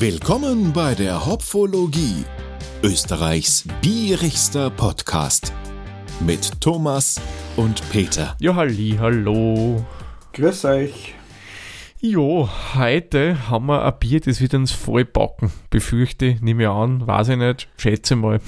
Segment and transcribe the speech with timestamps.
[0.00, 2.24] Willkommen bei der Hopfologie,
[2.84, 5.52] Österreichs bierigster Podcast
[6.20, 7.20] mit Thomas
[7.56, 8.36] und Peter.
[8.38, 9.84] Ja, halli, hallo.
[10.34, 11.14] Grüß euch.
[11.98, 15.50] Jo, heute haben wir ein Bier, das wird uns voll backen.
[15.68, 18.38] Befürchte, nehme ich an, weiß ich nicht, schätze mal.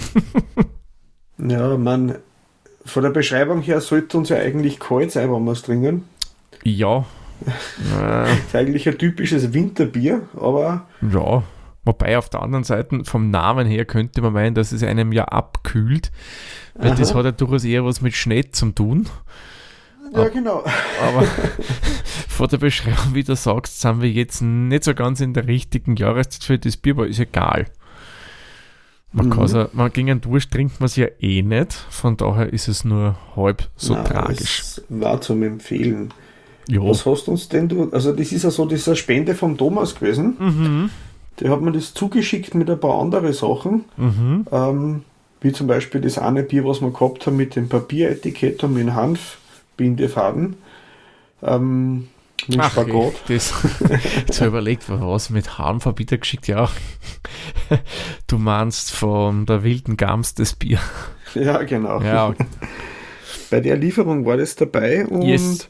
[1.39, 2.15] ja, man,
[2.85, 6.05] von der Beschreibung her sollte uns ja eigentlich kalt sein, wenn wir es trinken.
[6.63, 7.07] Ja.
[7.47, 10.87] Das ist eigentlich ein typisches Winterbier, aber.
[11.01, 11.43] Ja,
[11.85, 15.25] wobei auf der anderen Seite vom Namen her könnte man meinen, dass es einem ja
[15.25, 16.11] abkühlt,
[16.75, 16.99] weil Aha.
[16.99, 19.09] das hat ja durchaus eher was mit Schnee zu tun.
[20.13, 20.65] Ja, genau.
[21.03, 21.23] Aber
[22.29, 25.97] vor der Beschreibung, wie du sagst, sind wir jetzt nicht so ganz in der richtigen
[25.97, 27.67] Jahreszeit für das Bier, aber ist egal.
[29.13, 29.31] Man, mhm.
[29.31, 32.85] kann man gegen einen Durst trinkt man es ja eh nicht, von daher ist es
[32.85, 34.81] nur halb so Nein, tragisch.
[34.89, 36.15] war zum Empfehlen.
[36.71, 36.89] Jo.
[36.89, 37.91] Was hast uns denn du?
[37.91, 40.37] Also, das ist ja so, das ist eine Spende vom Thomas gewesen.
[40.39, 40.91] Mhm.
[41.41, 43.87] Der hat mir das zugeschickt mit ein paar anderen Sachen.
[43.97, 44.47] Mhm.
[44.53, 45.03] Ähm,
[45.41, 48.87] wie zum Beispiel das eine Bier, was wir gehabt haben mit dem Papieretikett und mit
[48.87, 50.57] dem Hanfbindefaden.
[51.43, 52.09] Ähm,
[52.47, 53.15] mit Ach, Spagat.
[53.27, 53.53] Das,
[54.29, 56.69] jetzt überlegt, was mit Hanfverbitter geschickt, ja.
[58.29, 60.79] Du meinst von der wilden Gams das Bier.
[61.35, 62.01] Ja, genau.
[62.01, 62.35] Ja.
[63.51, 65.69] Bei der Lieferung war das dabei und yes.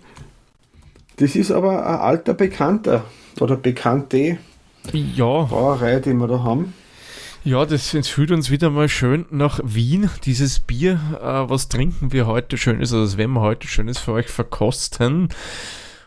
[1.20, 3.04] Das ist aber ein alter Bekannter
[3.40, 4.38] oder Bekannte
[4.92, 5.42] ja.
[5.42, 6.72] Brauerei, die wir da haben.
[7.44, 10.10] Ja, das, führt uns wieder mal schön nach Wien.
[10.24, 14.12] Dieses Bier, äh, was trinken wir heute Schönes, also das werden wir heute Schönes für
[14.12, 15.28] euch verkosten.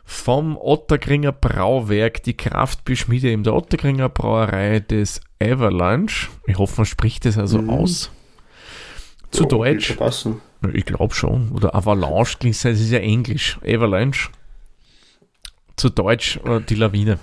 [0.03, 6.29] Vom Otterkringer Brauwerk, die Kraftbierschmiede in der Otterkringer Brauerei des Avalanche.
[6.45, 7.69] Ich hoffe, man spricht das also mhm.
[7.69, 8.11] aus.
[9.31, 9.95] Zu oh, Deutsch.
[10.73, 11.51] Ich glaube schon.
[11.51, 13.59] Oder Avalanche klingt es, ist ja Englisch.
[13.63, 14.29] Avalanche.
[15.75, 17.19] Zu Deutsch äh, die Lawine.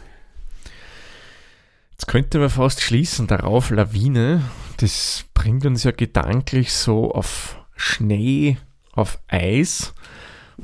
[1.93, 4.43] Jetzt könnte man fast schließen darauf, Lawine,
[4.79, 8.56] das bringt uns ja gedanklich so auf Schnee,
[8.93, 9.93] auf Eis.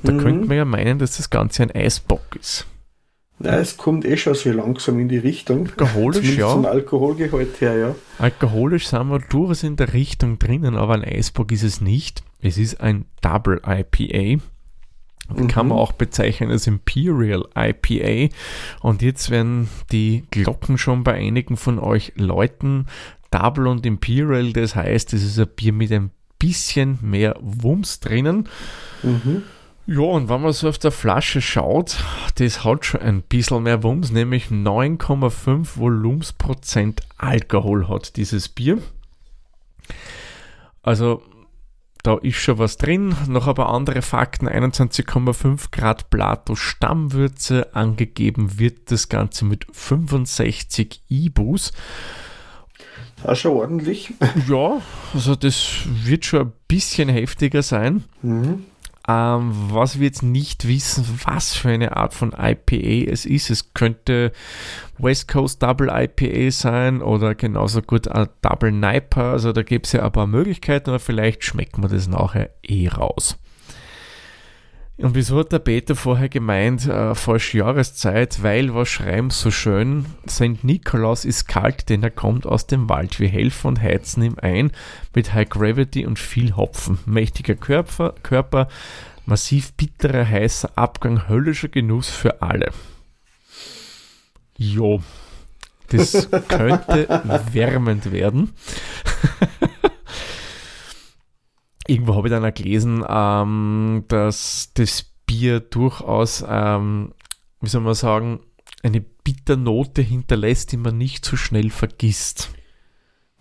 [0.02, 0.18] Da mhm.
[0.18, 2.66] könnte man ja meinen, dass das Ganze ein Eisbock ist.
[3.38, 5.66] Nein, es kommt eh schon so langsam in die Richtung.
[5.66, 6.50] Alkoholisch, ja.
[6.50, 7.94] Zum Alkoholgehalt her, ja.
[8.18, 12.22] Alkoholisch sind wir durchaus in der Richtung drinnen, aber ein Eisbock ist es nicht.
[12.40, 14.42] Es ist ein Double IPA.
[15.34, 15.48] Mhm.
[15.48, 18.34] Kann man auch bezeichnen als Imperial IPA.
[18.80, 22.86] Und jetzt werden die Glocken schon bei einigen von euch läuten.
[23.30, 28.48] Double und Imperial, das heißt, es ist ein Bier mit ein bisschen mehr Wumms drinnen.
[29.02, 29.42] Mhm.
[29.88, 31.98] Ja, und wenn man so auf der Flasche schaut,
[32.36, 38.78] das hat schon ein bisschen mehr Wumms, nämlich 9,5 Volumensprozent Alkohol hat dieses Bier.
[40.82, 41.22] Also
[42.06, 43.16] da ist schon was drin.
[43.26, 44.48] Noch paar andere Fakten.
[44.48, 47.74] 21,5 Grad Plato Stammwürze.
[47.74, 51.72] Angegeben wird das Ganze mit 65 Ibus.
[53.22, 54.14] Das ist schon ordentlich.
[54.48, 54.80] Ja,
[55.12, 55.66] also das
[56.04, 58.04] wird schon ein bisschen heftiger sein.
[58.22, 58.64] Mhm.
[59.08, 63.50] Ähm, was wir jetzt nicht wissen, was für eine Art von IPA es ist.
[63.50, 64.32] Es könnte
[64.98, 69.24] West Coast Double IPA sein oder genauso gut ein Double Niper.
[69.24, 72.88] Also da gibt es ja ein paar Möglichkeiten, aber vielleicht schmeckt man das nachher eh
[72.88, 73.38] raus.
[74.98, 80.06] Und wieso hat der Peter vorher gemeint, äh, falsche Jahreszeit, weil was schreiben so schön,
[80.26, 80.64] St.
[80.64, 83.20] Nikolaus ist kalt, denn er kommt aus dem Wald.
[83.20, 84.72] Wir helfen und heizen ihm ein
[85.14, 86.98] mit High Gravity und viel Hopfen.
[87.04, 88.68] Mächtiger Körper, Körper
[89.26, 92.72] massiv bitterer, heißer Abgang, höllischer Genuss für alle.
[94.56, 95.02] Jo,
[95.88, 98.54] das könnte wärmend werden.
[101.86, 107.12] Irgendwo habe ich dann auch gelesen, ähm, dass das Bier durchaus, ähm,
[107.60, 108.40] wie soll man sagen,
[108.82, 112.50] eine Bitternote hinterlässt, die man nicht so schnell vergisst.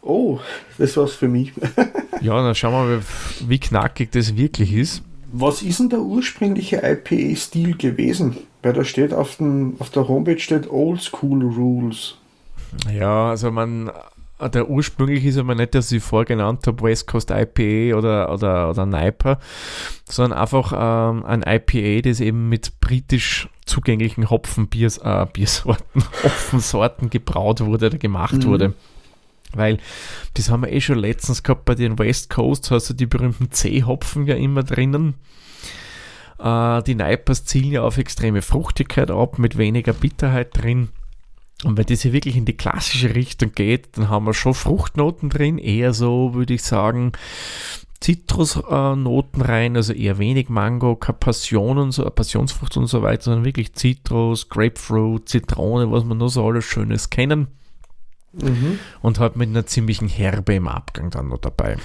[0.02, 0.40] Oh,
[0.78, 1.54] das war's für mich.
[2.22, 3.04] ja, dann schauen wir mal,
[3.48, 5.04] wie knackig das wirklich ist.
[5.32, 8.38] Was ist denn der ursprüngliche IPA-Stil gewesen?
[8.62, 12.18] Weil da steht auf, den, auf der Homepage steht Old School Rules.
[12.92, 13.92] Ja, also man,
[14.40, 18.70] der ursprünglich ist aber nicht, dass ich vorher genannt habe, West Coast IPA oder, oder,
[18.70, 19.40] oder Niper,
[20.10, 27.62] sondern einfach ähm, ein IPA, das eben mit britisch zugänglichen Hopfenbiers, äh, Biersorten, Hopfensorten gebraut
[27.62, 28.44] wurde oder gemacht mhm.
[28.44, 28.74] wurde.
[29.54, 29.78] Weil
[30.34, 33.52] das haben wir eh schon letztens gehabt bei den West Coast, hast du die berühmten
[33.52, 35.16] C-Hopfen ja immer drinnen.
[36.40, 40.90] Äh, die Nipers zielen ja auf extreme Fruchtigkeit ab, mit weniger Bitterheit drin.
[41.64, 45.30] Und wenn das hier wirklich in die klassische Richtung geht, dann haben wir schon Fruchtnoten
[45.30, 47.14] drin, eher so, würde ich sagen,
[48.02, 53.46] Zitrusnoten rein, also eher wenig Mango, keine Passion und so, Passionsfrucht und so weiter, sondern
[53.46, 57.48] wirklich Zitrus, Grapefruit, Zitrone, was man nur so alles Schönes kennen.
[58.34, 58.80] Mhm.
[59.02, 61.78] Und hat mit einer ziemlichen Herbe im Abgang dann noch dabei.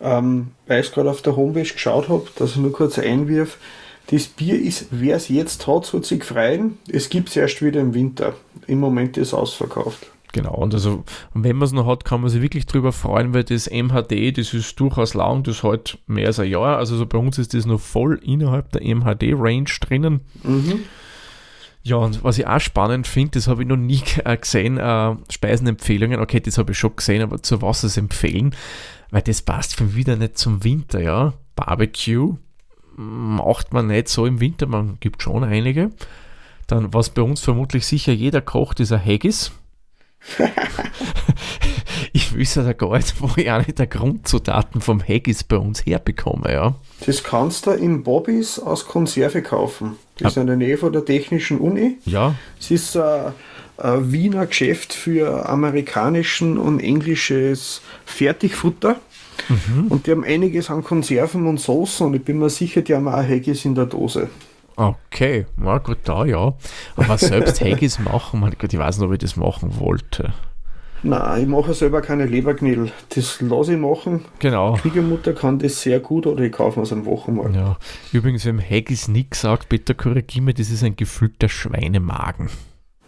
[0.00, 3.58] Ähm, weil ich gerade auf der Homepage geschaut habe, dass ich nur kurz einwirf,
[4.08, 6.78] das Bier ist, wer es jetzt hat, soll sich freuen.
[6.88, 8.34] Es gibt es erst wieder im Winter.
[8.66, 10.06] Im Moment ist es ausverkauft.
[10.32, 11.04] Genau, und also
[11.34, 14.52] wenn man es noch hat, kann man sich wirklich drüber freuen, weil das MHD, das
[14.52, 16.76] ist durchaus lang, das halt mehr als ein Jahr.
[16.76, 20.20] Also so bei uns ist das noch voll innerhalb der MHD-Range drinnen.
[20.42, 20.80] Mhm.
[21.82, 24.02] Ja, und was ich auch spannend finde, das habe ich noch nie
[24.40, 28.54] gesehen, äh, Speisenempfehlungen, okay, das habe ich schon gesehen, aber zu was es empfehlen,
[29.10, 31.32] weil das passt für mich wieder nicht zum Winter, ja.
[31.54, 32.36] Barbecue
[32.96, 35.90] macht man nicht so im Winter, man gibt schon einige.
[36.66, 39.52] Dann, was bei uns vermutlich sicher jeder kocht, ist ein Haggis.
[42.12, 46.52] ich wüsste da gar nicht, wo ich eine der Grundzutaten vom Haggis bei uns herbekomme,
[46.52, 46.74] ja.
[47.04, 49.96] Das kannst du in Bobbys aus Konserve kaufen.
[50.18, 51.98] Das ist in der Nähe von der Technischen Uni.
[52.04, 52.34] Ja.
[52.58, 53.32] Es ist ein,
[53.76, 58.96] ein Wiener Geschäft für amerikanischen und englisches Fertigfutter.
[59.48, 59.88] Mhm.
[59.88, 63.08] Und die haben einiges an Konserven und Soßen und ich bin mir sicher, die haben
[63.08, 64.28] auch Haggis in der Dose.
[64.76, 66.54] Okay, na gut, da ja.
[66.96, 70.34] Aber selbst Haggis machen, mein Gott, ich weiß nicht, ob ich das machen wollte.
[71.02, 72.90] Nein, ich mache selber keine Leberknödel.
[73.10, 74.24] Das lasse ich machen.
[74.38, 74.76] Genau.
[74.76, 77.54] Schwiegermutter kann das sehr gut oder ich kaufe mir es am Wochenmarkt.
[77.54, 77.76] Ja.
[78.12, 82.50] Übrigens, wenn Haggis nichts sagt, bitte korrigiere mir, das ist ein gefüllter Schweinemagen.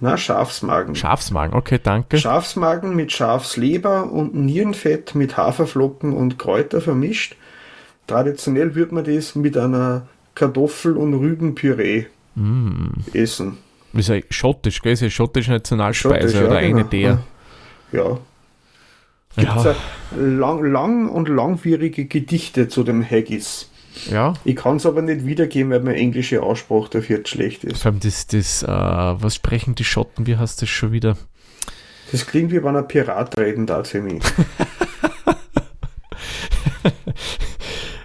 [0.00, 0.94] Na, Schafsmagen.
[0.94, 2.18] Schafsmagen, okay, danke.
[2.18, 7.36] Schafsmagen mit Schafsleber und Nierenfett mit Haferflocken und Kräuter vermischt.
[8.06, 12.06] Traditionell wird man das mit einer Kartoffel- und Rübenpüree
[12.36, 12.88] mm.
[13.12, 13.58] essen.
[13.92, 14.92] Das ist ja schottisch, gell?
[14.92, 16.88] Das ist ja schottische Nationalspeise schottisch, oder ja, eine genau.
[16.88, 17.18] der.
[17.90, 18.18] Ja.
[19.36, 19.74] Gibt es ja.
[20.16, 23.70] lang, lang und langwierige Gedichte zu dem Haggis.
[24.06, 24.34] Ja.
[24.44, 27.82] Ich kann es aber nicht wiedergeben, weil meine englische Aussprache dafür schlecht ist.
[27.82, 31.16] Vor allem das, das äh, was sprechen die Schotten, wie heißt das schon wieder?
[32.12, 34.22] Das klingt wie wenn ein Pirat reden da für mich.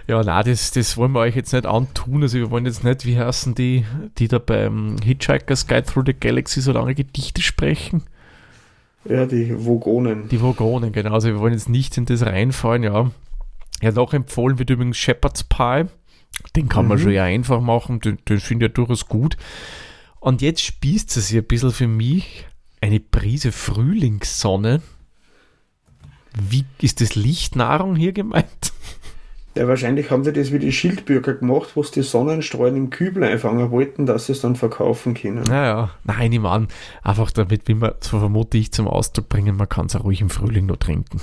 [0.06, 2.22] ja, na, das, das wollen wir euch jetzt nicht antun.
[2.22, 3.86] Also wir wollen jetzt nicht, wie heißen die,
[4.18, 8.02] die da beim Hitchhiker's Guide Through the Galaxy so lange Gedichte sprechen?
[9.06, 10.28] Ja, die Vogonen.
[10.28, 11.12] Die Vogonen, genau.
[11.12, 13.10] Also wir wollen jetzt nicht in das reinfallen, ja.
[13.84, 15.84] Ja, noch empfohlen wird übrigens Shepherd's Pie.
[16.56, 16.88] Den kann mhm.
[16.88, 19.36] man schon ja einfach machen, den, den finde ich ja durchaus gut.
[20.20, 22.46] Und jetzt spießt es sich ein bisschen für mich
[22.80, 24.80] eine Prise Frühlingssonne.
[26.34, 28.72] Wie ist das Lichtnahrung hier gemeint?
[29.54, 33.22] Ja, wahrscheinlich haben sie das wie die Schildbürger gemacht, wo sie die Sonnenstrahlen im Kübel
[33.22, 35.44] einfangen wollten, dass sie es dann verkaufen können.
[35.44, 36.68] Naja, nein, ich meine,
[37.02, 40.22] einfach damit, wie man, so vermute ich, zum Ausdruck bringen, man kann es auch ruhig
[40.22, 41.20] im Frühling noch trinken.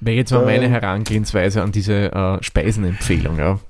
[0.00, 3.60] Wäre jetzt mal äh, meine Herangehensweise an diese äh, Speisenempfehlung, ja.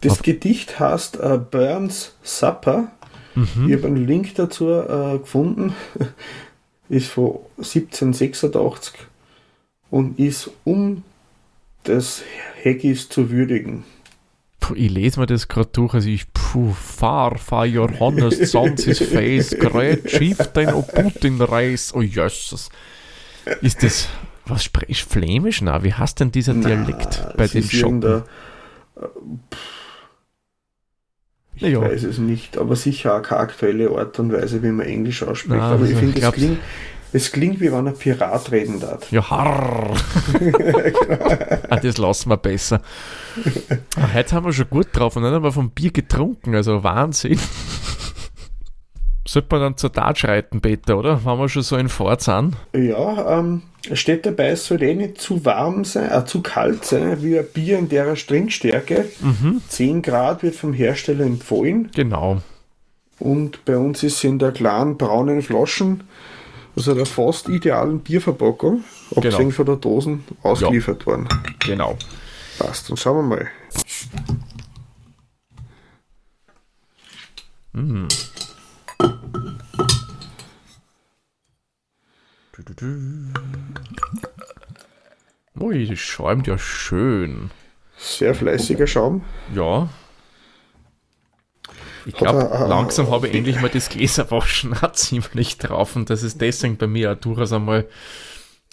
[0.00, 2.90] Das Auf Gedicht heißt äh, Burns Supper.
[3.34, 3.68] Mhm.
[3.68, 5.74] Ich habe einen Link dazu äh, gefunden.
[6.88, 8.94] ist von 1786
[9.90, 11.02] und ist um
[11.86, 12.22] des
[12.62, 13.84] Haggis zu würdigen.
[14.60, 19.00] Puh, ich lese mir das gerade durch, also ich, puh, fahr, fahr Johannes, sonst his
[19.00, 22.68] face, great chieftain o Putin reis, oh jösses.
[23.60, 24.08] Ist das,
[24.46, 25.62] was sprichst Flämisch?
[25.62, 28.22] Na, wie heißt denn dieser Na, Dialekt bei den Schotten?
[31.56, 31.80] Ich ja.
[31.80, 35.56] weiß es nicht, aber sicher auch keine aktuelle Art und Weise, wie man Englisch ausspricht.
[35.56, 36.58] Na, aber ich finde, es klingt,
[37.12, 39.12] es klingt wie wenn ein Pirat reden darf.
[39.12, 39.94] Ja, harr.
[41.68, 42.80] ah, das lassen wir besser.
[43.96, 46.82] Ah, heute haben wir schon gut drauf und dann haben wir vom Bier getrunken, also
[46.82, 47.38] Wahnsinn.
[49.26, 51.24] Sollte man dann zur Tat schreiten, Peter, oder?
[51.24, 52.56] Wenn wir schon so in Fahrt sind.
[52.74, 53.62] Ja, ähm,
[53.92, 57.46] steht dabei, es soll eh nicht zu warm sein, äh, zu kalt sein, wie ein
[57.54, 59.06] Bier in der Trinkstärke.
[59.20, 59.62] Mhm.
[59.68, 61.90] 10 Grad wird vom Hersteller empfohlen.
[61.94, 62.42] Genau.
[63.20, 66.02] Und bei uns ist es in der kleinen braunen Flaschen
[66.76, 69.50] also der fast idealen Bierverpackung, abgesehen genau.
[69.50, 71.06] von der Dosen, ausgeliefert ja.
[71.06, 71.28] worden.
[71.60, 71.98] Genau.
[72.58, 73.48] Passt, dann schauen wir mal.
[77.72, 78.08] Mhm.
[85.60, 87.50] Ui, das schäumt ja schön.
[87.96, 89.22] Sehr fleißiger Schaum.
[89.54, 89.88] Ja,
[92.04, 96.22] ich glaube, äh, langsam habe ich endlich mal das Gläserwaschen auch ziemlich drauf und das
[96.22, 97.86] ist deswegen bei mir auch durchaus einmal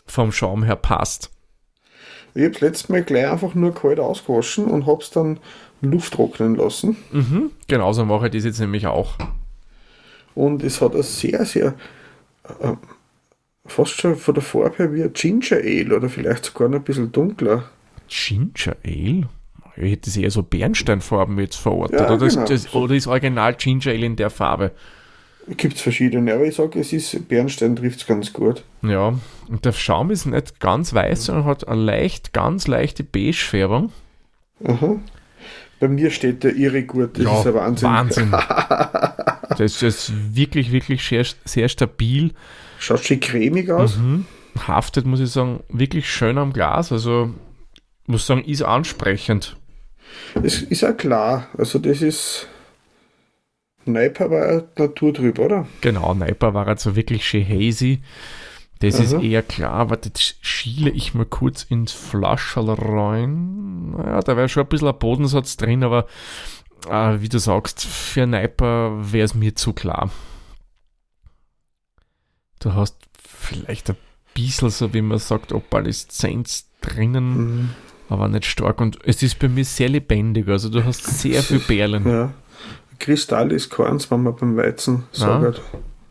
[0.06, 1.29] vom Schaum her passt.
[2.34, 5.39] Ich habe es letztes Mal gleich einfach nur kalt ausgewaschen und habe es dann
[5.82, 6.98] Luft trocknen lassen.
[7.12, 9.13] Mhm, genauso mache ich das jetzt nämlich auch.
[10.36, 11.74] Und es hat ein sehr, sehr,
[12.62, 12.74] äh,
[13.66, 16.84] fast schon von der Farbe her wie ein Ginger Ale oder vielleicht sogar noch ein
[16.84, 17.70] bisschen dunkler.
[18.08, 19.30] Ginger Ale?
[19.78, 22.01] Ich hätte es eher so Bernsteinfarben jetzt verortet.
[22.01, 22.46] Ja, oder, genau.
[22.46, 24.72] das, oder ist Original Ginger Ale in der Farbe?
[25.58, 28.63] Gibt es verschiedene, aber ich sage, es ist, Bernstein trifft es ganz gut.
[28.84, 33.92] Ja, und der Schaum ist nicht ganz weiß, sondern hat eine leicht, ganz leichte Beige-Färbung.
[34.63, 35.00] Aha.
[35.80, 37.89] Bei mir steht der irre gut, das ja, ist ein Wahnsinn.
[37.89, 38.32] Wahnsinn.
[39.58, 42.34] das ist wirklich, wirklich sehr, sehr stabil.
[42.79, 43.98] Schaut schön cremig aus.
[43.98, 44.25] Mhm.
[44.67, 46.91] Haftet, muss ich sagen, wirklich schön am Glas.
[46.91, 47.33] Also,
[48.07, 49.57] muss sagen, ist ansprechend.
[50.41, 51.48] Es ist ja klar.
[51.57, 52.48] Also, das ist.
[53.86, 55.67] Neiper war ja naturtrüb, oder?
[55.81, 58.01] Genau, Neiper war also wirklich schön hazy.
[58.79, 59.03] Das Aha.
[59.03, 59.89] ist eher klar.
[59.89, 63.91] Warte, jetzt schiele ich mal kurz ins Flascherl rein.
[63.91, 66.07] Naja, da wäre schon ein bisschen ein Bodensatz drin, aber
[66.89, 70.09] äh, wie du sagst, für Neiper wäre es mir zu klar.
[72.60, 73.98] Du hast vielleicht ein
[74.34, 77.70] bisschen so, wie man sagt, Opaleszenz drinnen, mhm.
[78.10, 78.82] aber nicht stark.
[78.82, 80.48] Und es ist bei mir sehr lebendig.
[80.48, 82.08] Also du hast sehr viel Perlen.
[82.08, 82.34] Ja.
[83.00, 85.62] Kristall ist keins, wenn man beim Weizen sagt.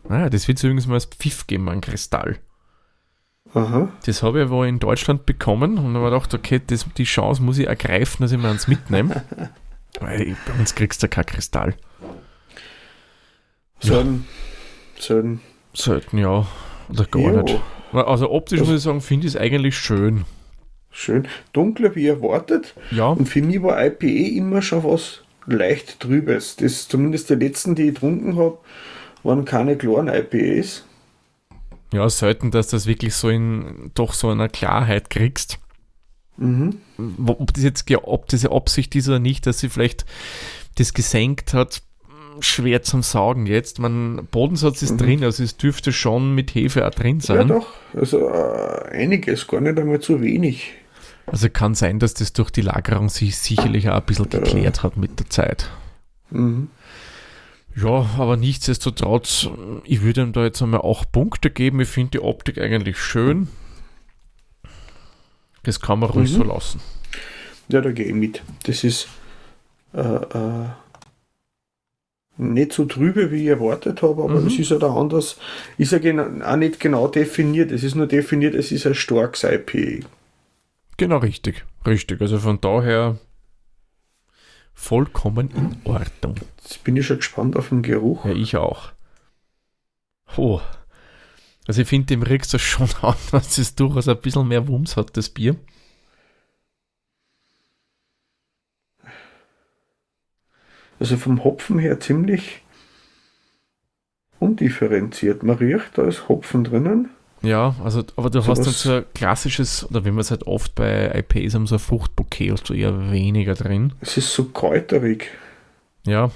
[0.08, 0.14] Ah.
[0.14, 2.38] ah, das wird es übrigens mal als Pfiff geben, ein Kristall.
[3.54, 3.88] Aha.
[4.04, 7.58] Das habe ich aber in Deutschland bekommen und habe gedacht, okay, das, die Chance muss
[7.58, 9.22] ich ergreifen, dass ich mir eins mitnehme.
[10.00, 11.74] Weil bei uns kriegst du kein Kristall.
[13.80, 14.26] Selten.
[14.96, 15.02] Ja.
[15.02, 15.40] Selten.
[15.74, 16.46] Selten, ja.
[16.90, 17.42] Oder gar jo.
[17.42, 17.60] nicht.
[17.92, 20.24] Also optisch also, muss ich sagen, finde ich es eigentlich schön.
[20.90, 21.28] Schön.
[21.52, 22.74] Dunkler wie erwartet.
[22.90, 23.08] Ja.
[23.08, 26.56] Und für mich war IPE immer schon was leicht Trübes.
[26.56, 28.58] Das zumindest die letzten, die ich getrunken habe,
[29.22, 30.84] waren keine klaren IPAs.
[31.92, 35.58] Ja, selten, dass du das wirklich so in doch so einer Klarheit kriegst.
[36.36, 36.80] Mhm.
[37.26, 40.04] Ob das jetzt ob diese Absicht ist oder nicht, dass sie vielleicht
[40.76, 41.82] das gesenkt hat,
[42.40, 43.78] schwer zum Sagen jetzt.
[43.78, 44.98] Mein Bodensatz ist mhm.
[44.98, 47.48] drin, also es dürfte schon mit Hefe auch drin sein.
[47.48, 47.68] Ja, doch.
[47.94, 50.72] Also äh, einiges, gar nicht einmal zu wenig.
[51.26, 54.96] Also kann sein, dass das durch die Lagerung sich sicherlich auch ein bisschen geklärt hat
[54.96, 55.70] mit der Zeit.
[56.30, 56.68] Mhm.
[57.76, 59.48] Ja, aber nichtsdestotrotz,
[59.84, 61.80] ich würde ihm da jetzt einmal auch Punkte geben.
[61.80, 63.48] Ich finde die Optik eigentlich schön.
[65.62, 66.36] Das kann man ruhig mhm.
[66.36, 66.80] so lassen.
[67.68, 68.42] Ja, da gehe ich mit.
[68.64, 69.06] Das ist
[69.94, 70.66] äh, äh,
[72.38, 74.46] nicht so trübe, wie ich erwartet habe, aber mhm.
[74.46, 75.36] ist ja da anders.
[75.76, 75.98] Ist ja
[76.44, 77.72] auch nicht genau definiert.
[77.72, 80.06] Es ist nur definiert, es ist ein starkes IPA.
[80.96, 81.64] Genau, richtig.
[81.86, 82.20] Richtig.
[82.20, 83.18] Also von daher
[84.74, 86.36] vollkommen in Ordnung.
[86.62, 88.24] Jetzt bin ich schon gespannt auf den Geruch.
[88.24, 88.92] Ja, ich auch.
[90.36, 90.60] Oh.
[91.66, 94.96] Also ich finde, dem riechst du schon an, dass es durchaus ein bisschen mehr Wumms
[94.96, 95.56] hat, das Bier.
[101.00, 102.62] Also vom Hopfen her ziemlich
[104.38, 105.42] undifferenziert.
[105.42, 107.10] Man riecht, da ist Hopfen drinnen.
[107.42, 110.46] Ja, also, aber du so hast dann so ein klassisches, oder wie man es halt
[110.46, 113.92] oft bei IPs haben, so ein Fruchtbouquet, hast du eher weniger drin.
[114.00, 115.30] Es ist so kräuterig.
[116.04, 116.30] Ja,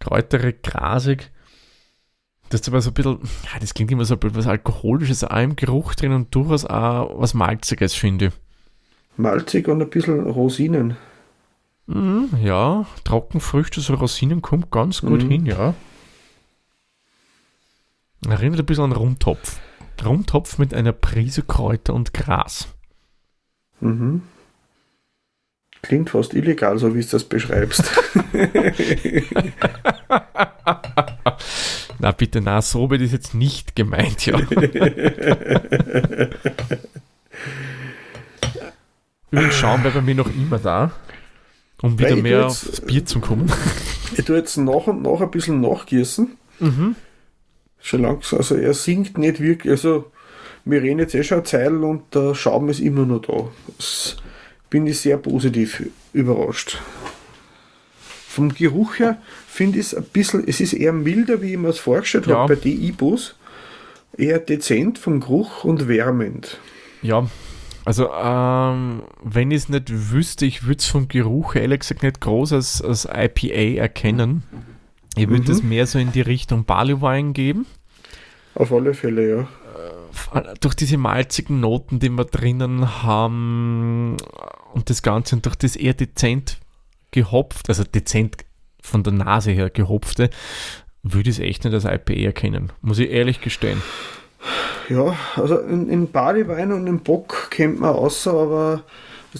[0.00, 1.30] kräuterig, grasig.
[2.48, 5.56] Das ist aber so ein bisschen, ja, das klingt immer so etwas Alkoholisches auch im
[5.56, 8.32] Geruch drin und durchaus auch was Malziges, finde ich.
[9.16, 10.96] Malzig und ein bisschen Rosinen.
[11.86, 15.28] Mm, ja, Trockenfrüchte, so Rosinen kommt ganz gut mm.
[15.28, 15.74] hin, ja.
[18.26, 19.60] Erinnert ein bisschen an Rumtopf.
[20.04, 22.68] Rumtopf mit einer Prise Kräuter und Gras.
[23.80, 24.22] Mhm.
[25.82, 27.90] Klingt fast illegal, so wie du das beschreibst.
[31.98, 34.38] na bitte, na, so wird es jetzt nicht gemeint, ja.
[39.32, 40.92] Übrigens schauen wir bei mir noch immer da,
[41.82, 43.52] um wieder mehr jetzt, aufs Bier zu kommen.
[44.14, 46.36] Ich tue jetzt nach und nach ein bisschen nachgießen.
[46.60, 46.96] Mhm.
[47.80, 50.12] Schon langsam, also er sinkt nicht wirklich, also
[50.66, 53.48] wir reden jetzt eh schon eine Zeit und der Schaum ist immer noch da.
[53.78, 54.18] Das
[54.68, 56.78] bin ich sehr positiv überrascht.
[58.28, 61.68] Vom Geruch her finde ich es ein bisschen, es ist eher milder, wie ich mir
[61.68, 62.36] es vorgestellt ja.
[62.36, 63.34] habe bei den Ibus.
[64.16, 66.58] Eher dezent vom Geruch und wärmend.
[67.00, 67.26] Ja,
[67.84, 72.20] also ähm, wenn ich es nicht wüsste, ich würde es vom Geruch ehrlich gesagt nicht
[72.20, 74.44] groß als, als IPA erkennen.
[75.16, 75.46] Ich würde mhm.
[75.46, 77.66] das mehr so in die Richtung Barley Wine geben.
[78.54, 79.48] Auf alle Fälle, ja.
[80.34, 84.16] Äh, durch diese malzigen Noten, die wir drinnen haben
[84.74, 86.58] und das Ganze und durch das eher dezent
[87.10, 88.36] gehopft, also dezent
[88.80, 90.30] von der Nase her gehopfte,
[91.02, 92.72] würde ich es echt nicht als IPA erkennen.
[92.80, 93.82] Muss ich ehrlich gestehen.
[94.88, 98.82] Ja, also in, in Badewein und im Bock kennt man außer, aber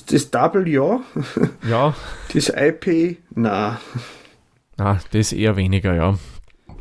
[0.06, 1.00] das Double ja.
[1.68, 1.94] Ja.
[2.32, 3.80] Das IP, na.
[4.78, 6.18] Ah, das eher weniger, ja.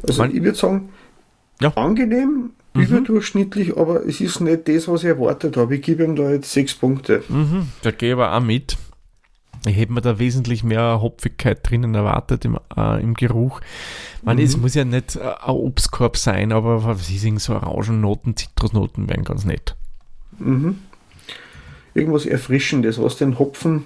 [0.03, 0.89] Also Man, ich würde sagen,
[1.59, 1.73] ja.
[1.75, 2.81] angenehm, mhm.
[2.81, 5.75] überdurchschnittlich, aber es ist nicht das, was ich erwartet habe.
[5.75, 7.23] Ich gebe ihm da jetzt sechs Punkte.
[7.27, 8.77] Mhm, da gehe ich aber auch mit.
[9.65, 13.61] Ich hätte mir da wesentlich mehr Hopfigkeit drinnen erwartet im, äh, im Geruch.
[14.23, 14.43] Man, mhm.
[14.43, 19.23] es muss ja nicht äh, ein Obstkorb sein, aber was ist so Orangennoten, Zitrusnoten wären
[19.23, 19.75] ganz nett.
[20.39, 20.79] Mhm.
[21.93, 23.85] Irgendwas Erfrischendes, was den Hopfen,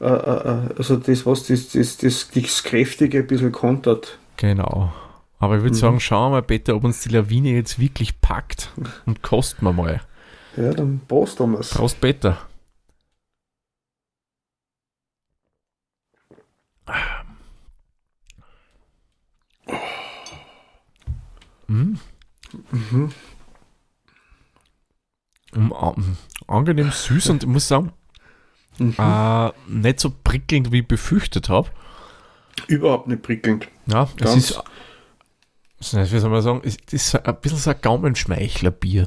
[0.00, 4.18] äh, äh, äh, also das, was das, das, das, das Kräftige ein bisschen kontert.
[4.36, 4.92] Genau.
[5.38, 5.80] Aber ich würde mhm.
[5.80, 8.72] sagen, schauen wir mal bitte, ob uns die Lawine jetzt wirklich packt
[9.06, 10.00] und kosten wir mal.
[10.56, 11.70] Ja, dann Prost, Thomas.
[11.70, 12.38] Prost, Peter.
[21.68, 21.98] Mhm.
[22.70, 23.12] Mhm.
[25.54, 27.92] Um, angenehm süß und ich muss sagen,
[28.78, 28.94] mhm.
[28.98, 31.68] äh, nicht so prickelnd, wie ich befürchtet habe.
[32.66, 33.68] Überhaupt nicht prickelnd.
[33.86, 34.50] Ja, Ganz
[35.80, 39.06] es ist, wie soll man sagen, es ist ein bisschen so ein Gaumenschmeichler-Bier.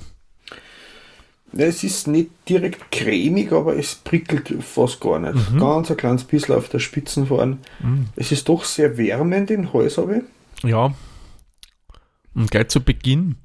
[1.53, 5.51] Es ist nicht direkt cremig, aber es prickelt fast gar nicht.
[5.51, 5.60] Mhm.
[5.60, 7.60] Ganz ein kleines bisschen auf der Spitzen vorn.
[7.82, 8.08] Mhm.
[8.15, 10.24] Es ist doch sehr wärmend in Hals, habe
[10.63, 10.70] ich.
[10.70, 10.94] Ja.
[12.33, 13.38] Und gleich zu Beginn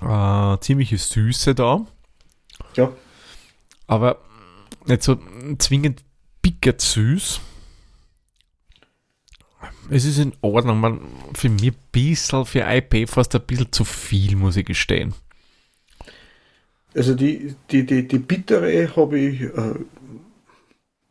[0.00, 1.86] äh, ziemliche Süße da.
[2.76, 2.92] Ja.
[3.86, 4.18] Aber
[4.86, 5.18] nicht so
[5.58, 6.02] zwingend
[6.40, 7.40] bickert süß.
[9.90, 10.80] Es ist in Ordnung.
[10.80, 11.00] Man,
[11.34, 15.14] für mich ein bisschen, für IP fast ein bisschen zu viel, muss ich gestehen.
[16.94, 19.74] Also die, die, die, die bittere habe ich, äh,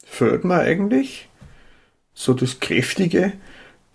[0.04, 1.30] fällt mir eigentlich.
[2.14, 3.34] So das Kräftige.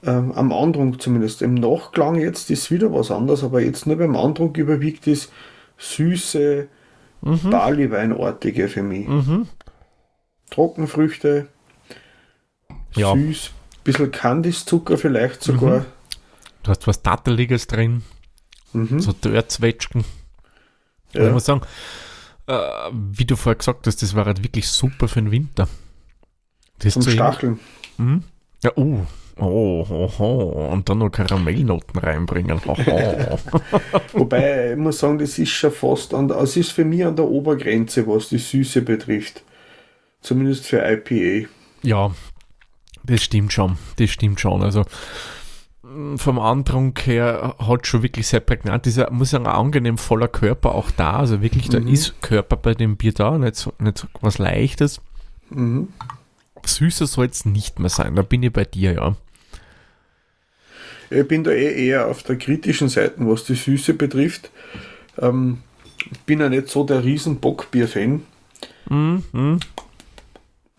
[0.06, 1.42] Ähm, am Andrunk zumindest.
[1.42, 5.30] Im Nachklang jetzt ist wieder was anderes, aber jetzt nur beim Andrunk überwiegt das
[5.78, 6.68] süße,
[7.22, 7.50] mhm.
[7.50, 9.08] Barley-Weinartige für mich.
[9.08, 9.48] Mhm.
[10.50, 11.48] Trockenfrüchte,
[12.94, 13.12] ja.
[13.14, 13.50] süß,
[13.82, 15.80] bisschen Kandiszucker vielleicht sogar.
[15.80, 15.86] Mhm.
[16.62, 18.02] Du hast was Datteliges drin,
[18.72, 19.00] mhm.
[19.00, 20.04] so Dörzwetschgen.
[21.14, 21.26] Ja.
[21.26, 21.62] Ich muss sagen,
[22.46, 22.60] äh,
[22.92, 25.68] wie du vorher gesagt hast, das war halt wirklich super für den Winter.
[26.78, 27.58] Das Zum Stacheln.
[27.98, 28.22] Mhm.
[28.62, 29.04] Ja, uh,
[29.38, 32.58] Oh, oh, oh, und dann noch Karamellnoten reinbringen.
[34.12, 37.26] Wobei, ich muss sagen, das ist schon fast an, es ist für mich an der
[37.26, 39.42] Obergrenze, was die Süße betrifft.
[40.22, 41.48] Zumindest für IPA.
[41.82, 42.12] Ja,
[43.04, 43.76] das stimmt schon.
[43.96, 44.62] Das stimmt schon.
[44.62, 44.84] Also
[45.82, 48.86] mm, vom Andrunk her hat schon wirklich sehr prägnant.
[48.86, 51.18] Dieser, muss sagen, ein angenehm voller Körper auch da.
[51.18, 51.72] Also wirklich, mhm.
[51.72, 55.02] da ist Körper bei dem Bier da, nicht, so, nicht so was Leichtes.
[55.50, 55.88] Mhm.
[56.64, 58.16] Süßer soll es nicht mehr sein.
[58.16, 59.16] Da bin ich bei dir, ja.
[61.10, 64.50] Ich bin da eh eher auf der kritischen Seite, was die Süße betrifft.
[65.18, 65.58] Ähm,
[66.26, 68.22] bin ja nicht so der riesen Bockbier-Fan.
[68.88, 69.60] Mm, mm.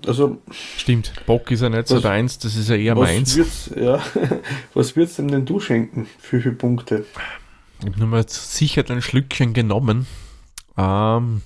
[0.05, 3.35] Also, Stimmt, Bock ist ja nicht was, so deins, das ist ja eher was meins.
[3.35, 4.01] Wird's, ja,
[4.73, 6.07] was würdest denn, denn du schenken?
[6.19, 7.05] Für viele Punkte?
[7.79, 10.05] Ich habe nur mal sicher ein Schlückchen genommen.
[10.77, 11.41] Ähm,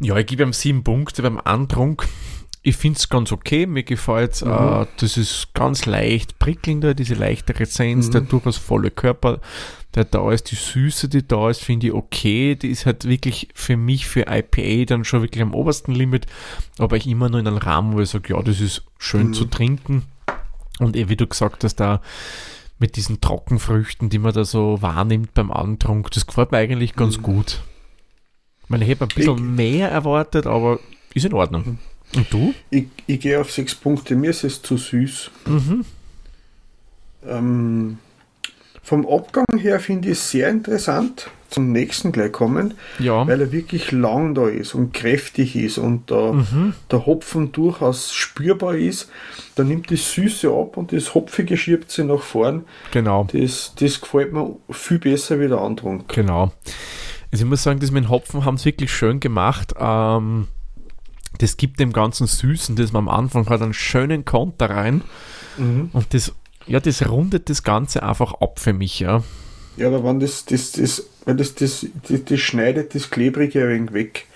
[0.00, 2.08] ja, ich gebe ihm sieben Punkte beim Antrunk
[2.62, 4.50] ich finde es ganz okay, mir gefällt mhm.
[4.50, 8.12] äh, das ist ganz leicht prickelnder, diese leichte Rezenz, mhm.
[8.12, 9.40] der durchaus volle Körper,
[9.94, 13.48] der da ist, die Süße, die da ist, finde ich okay, die ist halt wirklich
[13.54, 16.26] für mich, für IPA dann schon wirklich am obersten Limit,
[16.78, 19.34] aber ich immer nur in einem Rahmen, wo ich sage, ja, das ist schön mhm.
[19.34, 20.04] zu trinken
[20.78, 22.00] und eh, wie du gesagt hast, da
[22.78, 27.18] mit diesen Trockenfrüchten, die man da so wahrnimmt beim Antrunk, das gefällt mir eigentlich ganz
[27.18, 27.22] mhm.
[27.22, 27.62] gut.
[28.62, 30.78] Ich meine, ich hätte ein bisschen ich, mehr erwartet, aber
[31.12, 31.78] ist in Ordnung.
[32.16, 32.54] Und du?
[32.70, 34.16] Ich, ich gehe auf sechs Punkte.
[34.16, 35.30] Mir ist es zu süß.
[35.46, 35.84] Mhm.
[37.26, 37.98] Ähm,
[38.82, 41.30] vom Abgang her finde ich es sehr interessant.
[41.48, 43.26] Zum nächsten gleich kommen, ja.
[43.26, 46.74] weil er wirklich lang da ist und kräftig ist und da mhm.
[46.92, 49.10] der Hopfen durchaus spürbar ist.
[49.56, 52.66] Da nimmt die Süße ab und das Hopfige schiebt sie nach vorn.
[52.92, 53.26] Genau.
[53.32, 56.08] Das, das gefällt mir viel besser wie der Antrunk.
[56.14, 56.52] Genau.
[57.32, 59.74] Also ich muss sagen, das mit dem Hopfen haben sie wirklich schön gemacht.
[59.76, 60.46] Ähm,
[61.38, 65.02] das gibt dem ganzen Süßen, das man am Anfang hat, einen schönen Konter rein.
[65.56, 65.90] Mhm.
[65.92, 66.32] Und das,
[66.66, 69.22] ja, das rundet das Ganze einfach ab für mich, ja.
[69.76, 73.68] Ja, aber wenn das, das, das, wenn das, das, das, das schneidet das Klebrige ein
[73.70, 74.26] wenig weg.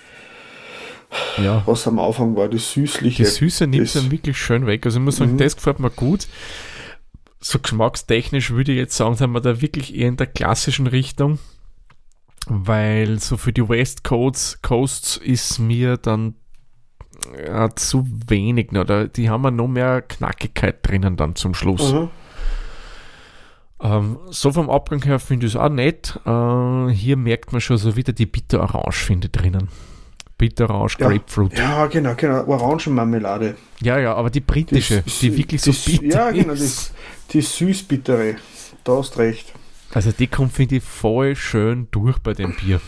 [1.37, 1.63] Ja.
[1.65, 3.23] Was am Anfang war, das Süßliche.
[3.23, 4.85] Die Süße nimmt dann wirklich schön weg.
[4.85, 5.37] Also ich muss sagen, mhm.
[5.37, 6.27] das gefällt mir gut.
[7.39, 11.39] So geschmackstechnisch würde ich jetzt sagen, sind wir da wirklich eher in der klassischen Richtung.
[12.47, 16.35] Weil so für die West Coasts, Coasts ist mir dann
[17.45, 18.71] ja, zu wenig.
[18.71, 21.93] Oder die haben ja noch mehr Knackigkeit drinnen dann zum Schluss.
[21.93, 22.09] Mhm.
[23.81, 26.19] Ähm, so vom Abgang her finde ich es auch nett.
[26.25, 29.69] Äh, hier merkt man schon so wieder die Bitterorange finde drinnen.
[30.37, 31.57] Bitterorange, ja, Grapefruit.
[31.57, 32.45] Ja, genau, genau.
[32.45, 33.55] Orangenmarmelade.
[33.81, 36.69] Ja, ja, aber die britische, das, die wirklich so bitter Ja, genau, die,
[37.31, 38.35] die süß-bittere.
[38.83, 39.53] Da hast recht.
[39.93, 42.81] Also die kommt, finde ich, voll schön durch bei dem Bier.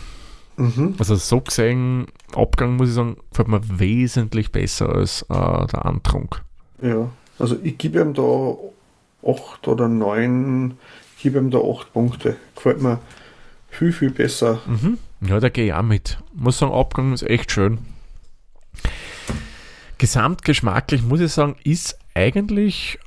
[0.58, 0.96] Mhm.
[0.98, 6.44] Also so gesehen, Abgang muss ich sagen, gefällt mir wesentlich besser als äh, der Antrunk.
[6.82, 8.56] Ja, also ich gebe ihm da
[9.26, 10.78] 8 oder 9,
[11.16, 12.38] ich gebe ihm da 8 Punkte.
[12.56, 13.00] Gefällt mir
[13.70, 14.60] viel, viel besser.
[14.66, 14.98] Mhm.
[15.22, 16.18] Ja, da gehe ich auch mit.
[16.34, 17.80] Muss sagen, Abgang ist echt schön.
[19.98, 23.00] Gesamtgeschmacklich muss ich sagen, ist eigentlich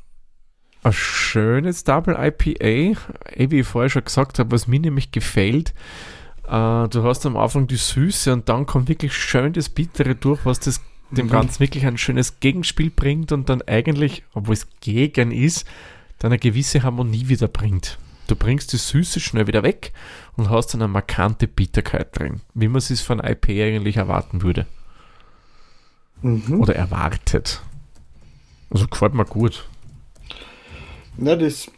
[0.83, 2.65] ein schönes Double IPA.
[2.65, 2.97] Eh,
[3.51, 5.75] wie ich vorher schon gesagt habe, was mir nämlich gefällt,
[6.51, 10.45] äh, du hast am Anfang die Süße und dann kommt wirklich schön das Bittere durch,
[10.45, 11.31] was das dem mhm.
[11.31, 15.67] Ganzen wirklich ein schönes Gegenspiel bringt und dann eigentlich, obwohl es gegen ist,
[16.19, 17.99] dann eine gewisse Harmonie wieder bringt.
[18.27, 19.93] Du bringst die Süße schnell wieder weg
[20.37, 24.67] und hast dann eine markante Bitterkeit drin, wie man es von IPA eigentlich erwarten würde.
[26.23, 26.61] Mhm.
[26.61, 27.63] Oder erwartet.
[28.71, 29.67] Also gefällt mir gut.
[31.17, 31.71] Na, das,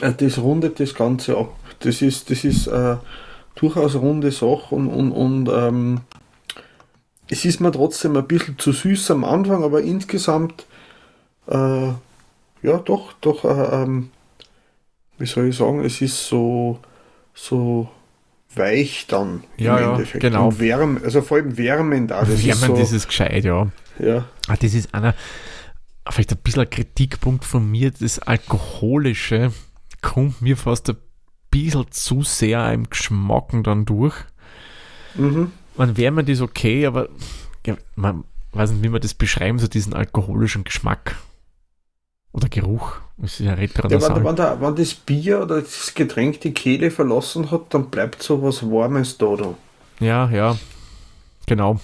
[0.00, 1.54] das rundet das Ganze ab.
[1.80, 2.96] Das ist, das ist äh,
[3.56, 6.00] durchaus runde Sache und, und, und ähm,
[7.28, 10.66] es ist mir trotzdem ein bisschen zu süß am Anfang, aber insgesamt
[11.48, 11.88] äh,
[12.62, 14.10] ja doch, doch, äh, ähm,
[15.18, 16.78] wie soll ich sagen, es ist so,
[17.34, 17.88] so
[18.54, 20.24] weich dann ja, im Endeffekt.
[20.24, 20.48] Ja, genau.
[20.48, 22.26] Und wärm, also vor allem wärmend auch.
[22.26, 23.68] Das Wärmend ist, so, ist gescheit, ja.
[23.98, 24.26] Ja.
[24.48, 25.14] Ah, das ist einer,
[26.10, 29.52] vielleicht ein bisschen ein Kritikpunkt von mir, das Alkoholische
[30.02, 30.96] kommt mir fast ein
[31.64, 34.14] bisschen zu sehr im Geschmacken dann durch.
[35.14, 35.52] Mhm.
[35.76, 37.08] Man wärmend ist okay, aber
[37.66, 41.16] ja, man weiß nicht, wie man das beschreiben, so diesen alkoholischen Geschmack.
[42.32, 42.96] Oder Geruch.
[43.16, 46.90] Das ist ja, ja wenn, wenn, der, wenn, das Bier oder das Getränk die Kehle
[46.90, 49.36] verlassen hat, dann bleibt so was Warmes da.
[49.36, 49.54] da.
[50.00, 50.58] Ja, ja.
[51.46, 51.80] Genau.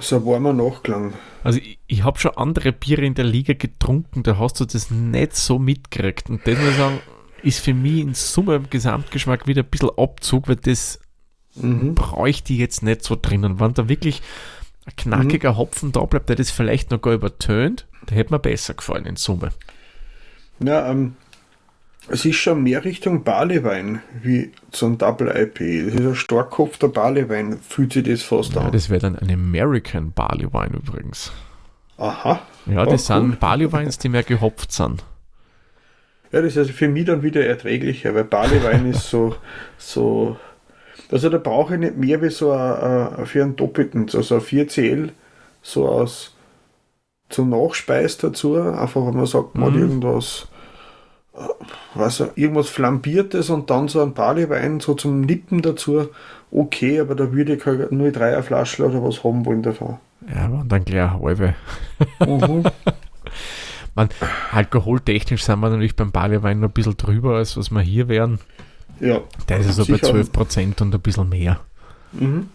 [0.00, 1.14] So ein warmer Nachklang.
[1.42, 4.90] Also ich, ich habe schon andere Biere in der Liga getrunken, da hast du das
[4.90, 6.30] nicht so mitgekriegt.
[6.30, 7.00] Und das muss ich sagen,
[7.44, 11.00] ist für mich in Summe im Gesamtgeschmack wieder ein bisschen Abzug, weil das
[11.54, 11.94] mhm.
[11.94, 13.60] bräuchte ich jetzt nicht so drinnen.
[13.60, 14.22] Wenn da wirklich
[14.86, 15.56] ein knackiger mhm.
[15.56, 19.16] Hopfen da bleibt, der das vielleicht noch gar übertönt, der hätte mir besser gefallen in
[19.16, 19.50] Summe.
[20.60, 21.16] Ja, ähm,
[22.08, 25.58] es ist schon mehr Richtung Barleywein wie so ein Double IP.
[25.86, 28.72] Das ist ein starkkopfter Barleywein, fühlt sich das fast ja, an.
[28.72, 31.32] Das wäre dann ein American Barleywein übrigens.
[31.96, 32.40] Aha.
[32.66, 33.36] Ja, das oh, sind cool.
[33.36, 35.04] Barleyweins, die mehr gehopft sind.
[36.34, 39.36] Ja, das ist also für mich dann wieder erträglicher, weil Barleywein ist so,
[39.78, 40.36] so.
[41.12, 45.10] Also da brauche ich nicht mehr wie so für einen doppelten, so, so ein 4CL,
[45.62, 46.34] so aus
[47.28, 48.56] zum Nachspeis dazu.
[48.56, 49.78] Einfach, wenn man sagt, man mhm.
[49.78, 50.48] irgendwas,
[51.34, 51.42] äh,
[51.94, 56.08] was, irgendwas Flambiertes und dann so ein Barleywein so zum Nippen dazu.
[56.50, 59.98] Okay, aber da würde ich nur drei Flaschen oder was haben wollen davon.
[60.28, 61.54] Ja, waren dann gleich eine halbe.
[62.26, 62.64] Mhm.
[63.94, 64.08] Man,
[64.52, 68.40] alkoholtechnisch sind wir natürlich beim Barleywein noch ein bisschen drüber, als was wir hier wären.
[69.00, 69.20] Ja.
[69.48, 71.60] Der ist also bei 12% und ein bisschen mehr.
[72.12, 72.48] Mhm.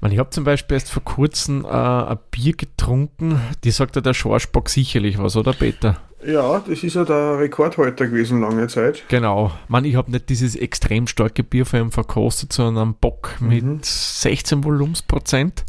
[0.00, 4.02] Man, ich habe zum Beispiel erst vor kurzem äh, ein Bier getrunken, die sagt ja
[4.02, 5.98] der Schorschbock sicherlich was, oder Peter?
[6.24, 9.04] Ja, das ist ja der Rekordhalter gewesen lange Zeit.
[9.08, 9.52] Genau.
[9.68, 13.48] Man, ich habe nicht dieses extrem starke Bier für ihn verkostet, sondern einen Bock mhm.
[13.48, 15.64] mit 16 Volumensprozent.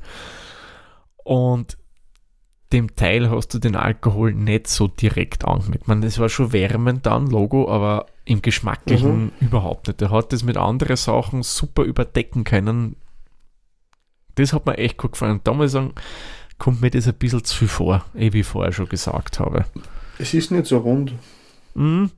[1.23, 1.77] Und
[2.73, 5.87] dem Teil hast du den Alkohol nicht so direkt angemerkt.
[5.87, 9.31] Man, das war schon wärmend dann, Logo, aber im Geschmacklichen mhm.
[9.39, 10.01] überhaupt nicht.
[10.01, 12.95] Der hat das mit anderen Sachen super überdecken können,
[14.35, 15.33] das hat mir echt gut gefallen.
[15.33, 15.93] Und da muss ich sagen,
[16.57, 19.65] kommt mir das ein bisschen zu viel vor, eh wie ich vorher schon gesagt habe.
[20.19, 21.13] Es ist nicht so rund.
[21.73, 22.11] Mhm.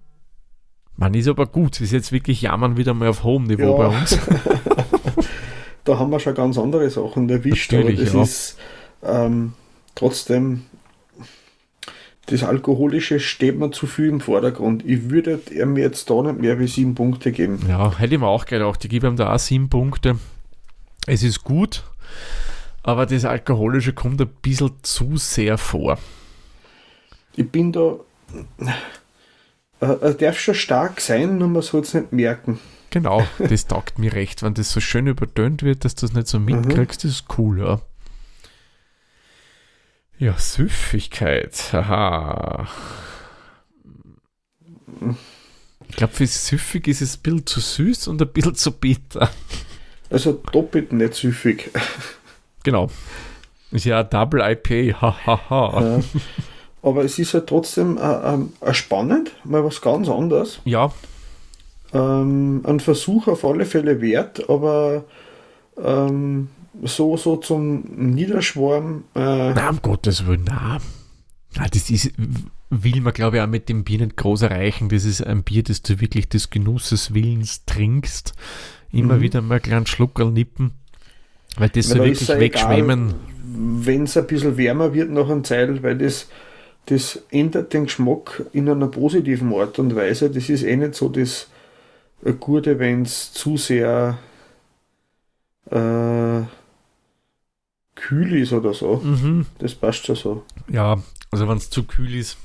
[0.95, 1.81] Man ist aber gut.
[1.81, 3.87] Ist jetzt wirklich Jammern wieder mal auf hohem Niveau ja.
[3.87, 4.19] bei uns.
[5.83, 8.21] da haben wir schon ganz andere Sachen erwischt, Natürlich, aber das ja.
[8.21, 8.57] ist
[9.03, 9.53] ähm,
[9.95, 10.63] trotzdem
[12.27, 14.83] das Alkoholische steht mir zu viel im Vordergrund.
[14.85, 17.59] Ich würde ihm jetzt da nicht mehr wie sieben Punkte geben.
[17.67, 18.83] Ja, hätte ich mir auch gedacht.
[18.83, 20.17] Ich gebe ihm da auch sieben Punkte.
[21.05, 21.83] Es ist gut,
[22.81, 25.97] aber das Alkoholische kommt ein bisschen zu sehr vor.
[27.35, 27.95] Ich bin da.
[29.81, 32.59] Äh, er darf schon stark sein, nur man soll es nicht merken.
[32.89, 34.43] Genau, das taugt mir recht.
[34.43, 37.07] Wenn das so schön übertönt wird, dass du es nicht so mitkriegst, mhm.
[37.07, 37.81] das ist cool, ja.
[40.23, 41.73] Ja, Süffigkeit.
[41.73, 42.65] Haha.
[45.89, 49.29] Ich glaube, für süffig ist es ein bisschen zu süß und ein bisschen zu bitter.
[50.09, 51.71] Also doppelt nicht süffig.
[52.63, 52.89] Genau.
[53.71, 55.81] Ist ja Double IPA, hahaha.
[55.81, 56.03] ja.
[56.81, 60.61] Aber es ist halt trotzdem äh, äh, spannend, mal was ganz anderes.
[60.63, 60.93] Ja.
[61.91, 65.03] Ähm, ein Versuch auf alle Fälle wert, aber
[65.83, 66.47] ähm,
[66.81, 69.03] so, so zum Niederschwarm.
[69.15, 70.79] Äh, na, um Gottes Willen, na.
[71.55, 72.11] na das ist,
[72.69, 74.89] will man, glaube ich, auch mit dem Bier nicht groß erreichen.
[74.89, 78.33] Das ist ein Bier, das du wirklich des Genusses Willens trinkst
[78.93, 79.21] Immer mhm.
[79.21, 80.71] wieder mal einen kleinen Schluckerl nippen,
[81.57, 83.15] weil das so wirklich wegschwemmen.
[83.43, 86.29] Wenn es ein bisschen wärmer wird nach einem Zeil, weil das,
[86.85, 90.29] das ändert den Geschmack in einer positiven Art und Weise.
[90.29, 91.49] Das ist eh nicht so das
[92.39, 94.19] Gute, wenn es zu sehr
[95.71, 96.41] äh,
[97.95, 98.97] kühl ist oder so.
[98.97, 99.45] Mhm.
[99.59, 100.43] Das passt schon so.
[100.69, 101.01] Ja,
[101.31, 102.37] also wenn es zu kühl ist,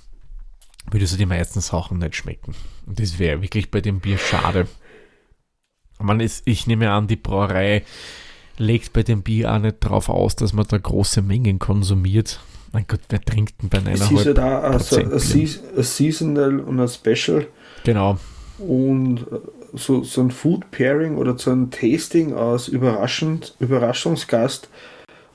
[0.91, 2.55] würde so die meisten Sachen nicht schmecken.
[2.87, 4.67] Und das wäre wirklich bei dem Bier schade.
[6.01, 7.85] Man ist, ich nehme an, die Brauerei
[8.57, 12.41] legt bei dem Bier auch nicht darauf aus, dass man da große Mengen konsumiert.
[12.73, 16.81] Mein Gott, wer trinkt denn bei einer Es ist ja da also ein Seasonal und
[16.81, 17.47] ein Special.
[17.85, 18.19] Genau.
[18.59, 19.39] Und äh,
[19.75, 24.69] so, so ein Food Pairing oder so ein Tasting aus Überraschend, Überraschungsgast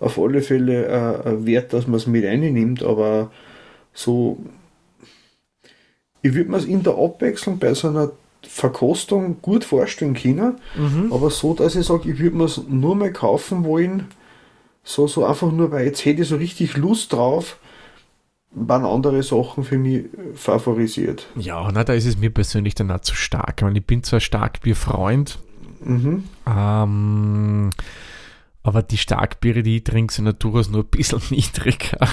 [0.03, 3.31] auf alle Fälle äh, wert, dass man es mit reinnimmt, aber
[3.93, 4.37] so
[6.23, 8.11] ich würde mir es in der Abwechslung bei so einer
[8.41, 11.11] Verkostung gut vorstellen können, mhm.
[11.11, 14.07] aber so, dass ich sage, ich würde mir es nur mal kaufen wollen,
[14.83, 17.57] so, so einfach nur, weil jetzt hätte ich so richtig Lust drauf,
[18.51, 21.27] waren andere Sachen für mich favorisiert.
[21.35, 23.55] Ja, na, da ist es mir persönlich dann auch zu stark.
[23.57, 25.39] Ich, meine, ich bin zwar Starkbierfreund,
[25.83, 26.23] mhm.
[26.47, 27.69] ähm,
[28.63, 32.08] aber die Starkbiere, die ich trinke, sind durchaus nur ein bisschen niedriger.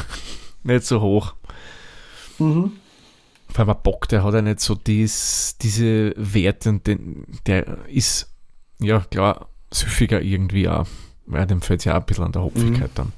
[0.63, 1.35] nicht so hoch.
[2.39, 2.73] Mhm.
[3.49, 8.33] Vor allem Bock, der hat ja nicht so dies, diese Werte und den, der ist,
[8.81, 10.87] ja klar, süffiger irgendwie auch.
[11.33, 12.95] Ja, dem fällt es ja auch ein bisschen an der Hopfigkeit mhm.
[12.95, 13.13] dann.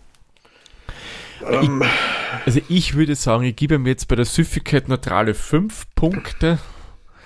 [1.60, 1.82] Ich, ähm.
[2.44, 6.58] also ich würde sagen, ich gebe mir jetzt bei der Süffigkeit neutrale 5 Punkte,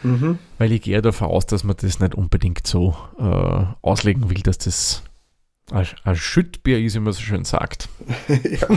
[0.03, 0.39] mhm.
[0.59, 4.59] weil ich gehe davon aus, dass man das nicht unbedingt so äh, auslegen will, dass
[4.59, 5.03] das
[5.73, 7.89] ein, ein Schüttbier ist, wie man so schön sagt.
[8.29, 8.69] ja.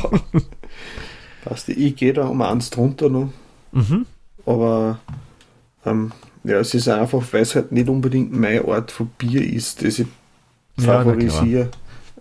[1.43, 3.31] Passt, ich gehe da um eins drunter noch.
[3.71, 4.05] Mhm.
[4.45, 4.99] Aber
[5.85, 6.11] ähm,
[6.43, 9.99] ja, es ist einfach, weil es halt nicht unbedingt mein Art von Bier ist, das
[9.99, 10.07] ich
[10.77, 11.69] favorisiere.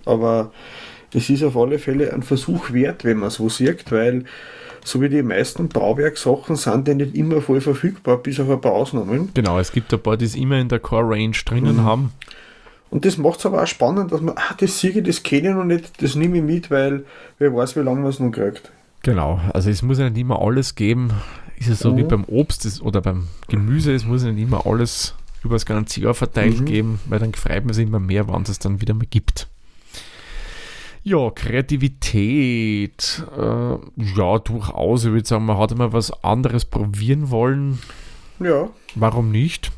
[0.05, 0.53] Ja, Aber
[1.15, 4.25] es ist auf alle Fälle ein Versuch wert, wenn man so sieht, weil
[4.85, 8.73] so wie die meisten Brauwerksachen sind die nicht immer voll verfügbar, bis auf ein paar
[8.73, 9.31] Ausnahmen.
[9.35, 11.85] Genau, es gibt ein paar, die es immer in der Core-Range drinnen mhm.
[11.85, 12.13] haben.
[12.91, 15.55] Und das macht es aber auch spannend, dass man, ah, das Siege, das kenne ich
[15.55, 17.05] noch nicht, das nehme ich mit, weil
[17.39, 18.71] wer weiß, wie lange man es noch kriegt.
[19.03, 21.13] Genau, also es muss ja nicht immer alles geben.
[21.59, 21.97] Ist es so mhm.
[21.99, 25.67] wie beim Obst das, oder beim Gemüse, es muss ja nicht immer alles über das
[25.67, 26.65] ganze Jahr verteilt mhm.
[26.65, 29.49] geben, weil dann freut man sich immer mehr, wann es dann wieder mal gibt.
[31.05, 33.23] Ja, Kreativität.
[33.37, 35.05] Äh, ja, durchaus.
[35.05, 37.79] Ich würde sagen, man hat immer was anderes probieren wollen.
[38.41, 38.69] Ja.
[38.95, 39.71] Warum nicht?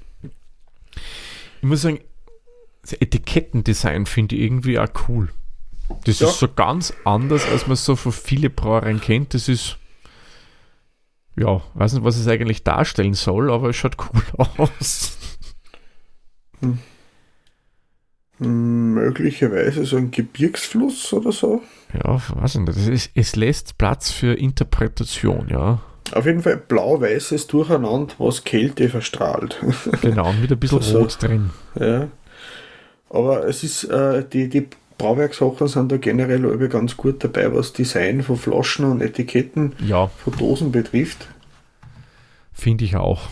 [1.62, 2.01] Ich muss sagen,
[2.92, 5.29] Etikettendesign finde ich irgendwie auch cool.
[6.05, 6.29] Das ja.
[6.29, 9.35] ist so ganz anders, als man so von vielen Brauereien kennt.
[9.35, 9.79] Das ist,
[11.37, 14.22] ja, weiß nicht, was es eigentlich darstellen soll, aber es schaut cool
[14.57, 15.18] aus.
[16.61, 16.79] Hm.
[18.38, 21.62] Möglicherweise so ein Gebirgsfluss oder so.
[21.92, 22.68] Ja, weiß nicht.
[22.88, 25.81] Ist, es lässt Platz für Interpretation, ja.
[26.12, 29.61] Auf jeden Fall blau-weißes Durcheinander, was Kälte verstrahlt.
[30.00, 31.50] Genau, mit ein bisschen also, Rot drin.
[31.79, 32.09] Ja.
[33.11, 38.23] Aber es ist, äh, die, die Brauwerkssachen sind da generell ganz gut dabei, was Design
[38.23, 40.07] von Flaschen und Etiketten ja.
[40.09, 41.29] von Dosen betrifft.
[42.53, 43.29] Finde ich auch.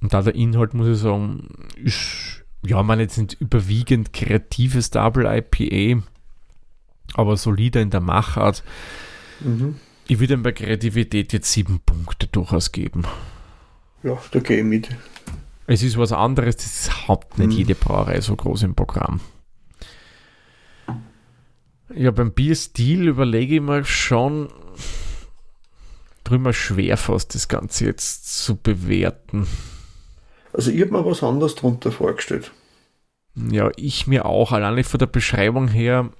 [0.00, 1.48] Und da der Inhalt, muss ich sagen,
[1.82, 6.02] ist ja, man jetzt nicht überwiegend kreatives Double IPA,
[7.14, 8.62] aber solider in der Machart.
[9.40, 9.76] Mhm.
[10.08, 13.04] Ich würde bei Kreativität jetzt sieben Punkte durchaus geben.
[14.02, 14.88] Ja, da gehe ich mit.
[15.66, 17.58] Es ist was anderes, das hat nicht mhm.
[17.58, 19.20] jede Brauerei so groß im Programm.
[21.94, 24.48] Ja, beim Bierstil überlege ich mir schon
[26.24, 29.46] drüber schwer fast das Ganze jetzt zu bewerten.
[30.52, 32.52] Also ich habe mir was anderes darunter vorgestellt.
[33.34, 34.52] Ja, ich mir auch.
[34.52, 36.10] Alleine von der Beschreibung her,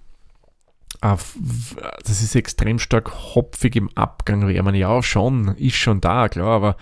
[1.00, 4.48] das ist extrem stark hopfig im Abgang.
[4.48, 6.76] Ich meine, ja, schon, ist schon da, klar, aber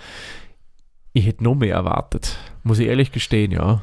[1.14, 2.36] ich hätte noch mehr erwartet.
[2.64, 3.80] Muss ich ehrlich gestehen, ja.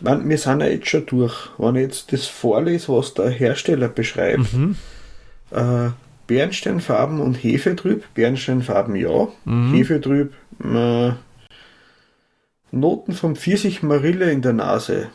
[0.00, 1.48] Man, wir sind ja jetzt schon durch.
[1.58, 4.76] Wenn ich jetzt das vorlese, was der Hersteller beschreibt, mhm.
[5.50, 5.88] äh,
[6.26, 9.74] Bernsteinfarben und Hefetrüb, Bernsteinfarben ja, mhm.
[9.74, 11.12] Hefetrüb, äh,
[12.72, 15.08] Noten vom Pfirsich Marille in der Nase.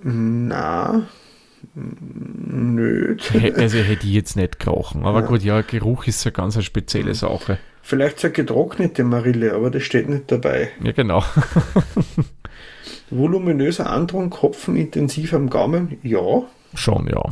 [0.00, 1.08] Na,
[1.74, 3.16] nö.
[3.56, 5.04] Also hätte ich jetzt nicht gerochen.
[5.04, 5.26] Aber ja.
[5.26, 7.58] gut, ja, Geruch ist eine ganz eine spezielle Sache.
[7.86, 10.70] Vielleicht so eine getrocknete Marille, aber das steht nicht dabei.
[10.82, 11.22] Ja, genau.
[13.10, 16.42] Voluminöser Andrang, Kopfen intensiv am Gaumen, ja.
[16.74, 17.22] Schon, ja.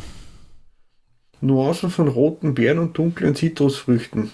[1.40, 4.30] Nuancen von roten Beeren und dunklen Zitrusfrüchten.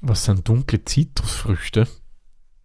[0.00, 1.86] Was sind dunkle Zitrusfrüchte?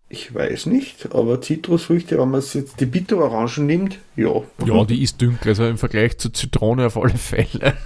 [0.09, 4.41] Ich weiß nicht, aber Zitrusfrüchte, wenn man jetzt die Bitterorangen nimmt, ja.
[4.65, 7.77] Ja, die ist dunkel, also im Vergleich zur Zitrone auf alle Fälle.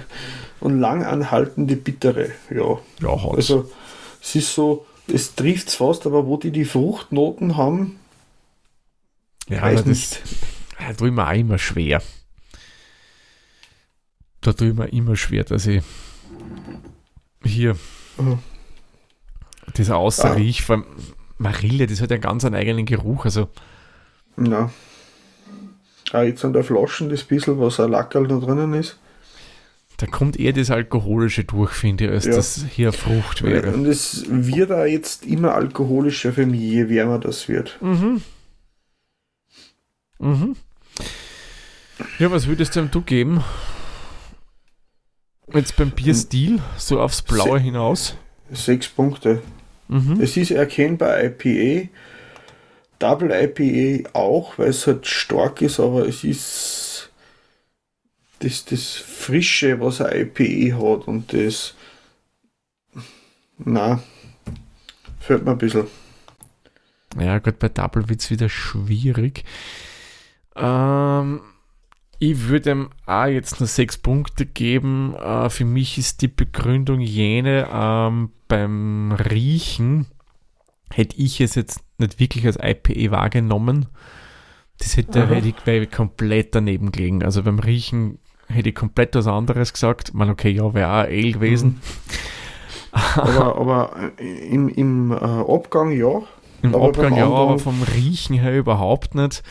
[0.60, 2.78] Und lang anhaltende Bittere, ja.
[3.00, 3.36] Ja, hat's.
[3.36, 3.70] Also
[4.24, 7.98] es ist so, es trifft es fast, aber wo die die Fruchtnoten haben,
[9.48, 10.22] ja, weiß das, nicht.
[10.78, 12.02] Da tue ich mir auch immer schwer.
[14.40, 15.82] Da tue ich mir immer schwer, dass ich
[17.42, 17.76] hier
[18.16, 18.38] mhm.
[19.74, 20.64] das außerriech, ah.
[20.64, 20.86] vor
[21.36, 23.26] Marille, das hat ja ganz einen eigenen Geruch.
[23.26, 23.48] Also.
[24.38, 24.70] Ja.
[26.12, 28.98] Ah, jetzt an der Flaschen das bisschen, was ein Lackerl da drinnen ist.
[30.04, 32.32] Da kommt eher das Alkoholische durch, finde ich, als ja.
[32.32, 33.72] dass hier Frucht wäre.
[33.72, 37.78] Und es wird auch jetzt immer alkoholischer für mich, je wärmer das wird.
[37.80, 38.20] Mhm.
[40.18, 40.56] Mhm.
[42.18, 43.42] Ja, was würdest du geben?
[45.54, 48.16] Jetzt beim Bierstil, so aufs Blaue Se hinaus?
[48.50, 49.40] Sechs Punkte.
[49.88, 50.20] Mhm.
[50.20, 51.88] Es ist erkennbar IPA,
[52.98, 56.93] Double IPA auch, weil es halt stark ist, aber es ist
[58.44, 61.74] das, das Frische, was ein IPA hat und das.
[63.58, 64.02] Na,
[65.20, 65.86] fällt mir ein bisschen.
[67.18, 69.44] Ja, gut, bei Double wird es wieder schwierig.
[70.56, 71.40] Ähm,
[72.18, 75.14] ich würde ihm auch jetzt nur sechs Punkte geben.
[75.14, 80.06] Äh, für mich ist die Begründung jene, ähm, beim Riechen
[80.92, 83.86] hätte ich es jetzt nicht wirklich als IPA wahrgenommen.
[84.78, 87.22] Das hätte, ich, ich komplett daneben gelegen.
[87.22, 88.18] Also beim Riechen
[88.54, 90.14] hätte ich komplett was anderes gesagt.
[90.14, 91.80] Man, okay, ja, wäre auch Ale gewesen.
[92.92, 93.20] Mhm.
[93.20, 96.22] aber, aber äh, im, im äh, Abgang ja.
[96.62, 99.42] Im aber Abgang ja, aber vom Riechen her überhaupt nicht.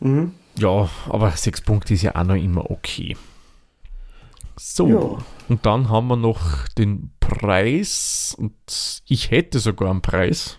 [0.00, 0.32] Mhm.
[0.58, 3.16] Ja, aber sechs Punkte ist ja auch noch immer okay.
[4.56, 5.24] So, ja.
[5.48, 10.58] und dann haben wir noch den Preis und ich hätte sogar einen Preis.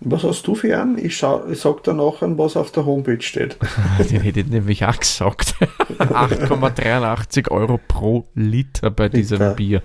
[0.00, 0.96] Was hast du für einen?
[0.96, 3.56] Ich, schau, ich sag danach an, was auf der Homepage steht.
[4.10, 5.54] Den hätte ich nämlich auch gesagt.
[5.98, 9.54] 8,83 Euro pro Liter bei diesem Liter.
[9.54, 9.82] Bier.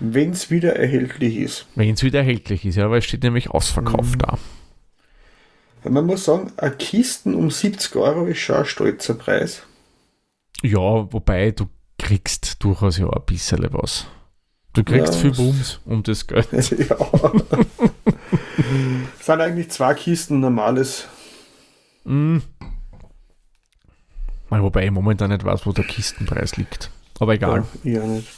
[0.00, 1.66] Wenn es wieder erhältlich ist.
[1.74, 4.18] Wenn es wieder erhältlich ist, ja, weil es steht nämlich ausverkauft mhm.
[4.18, 4.38] da.
[5.88, 9.62] Man muss sagen, eine Kisten um 70 Euro ist schon ein stolzer Preis.
[10.62, 14.06] Ja, wobei du kriegst durchaus ja ein bisschen was.
[14.74, 16.48] Du kriegst ja, viel Bums um das Geld.
[16.52, 17.32] Ja.
[19.18, 21.06] Es sind eigentlich zwei Kisten normales.
[22.04, 22.38] Mm.
[24.50, 26.90] Wobei ich momentan nicht weiß, wo der Kistenpreis liegt.
[27.20, 27.64] Aber egal.
[27.84, 28.28] Ja, nicht.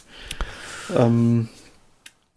[0.97, 1.49] Ähm,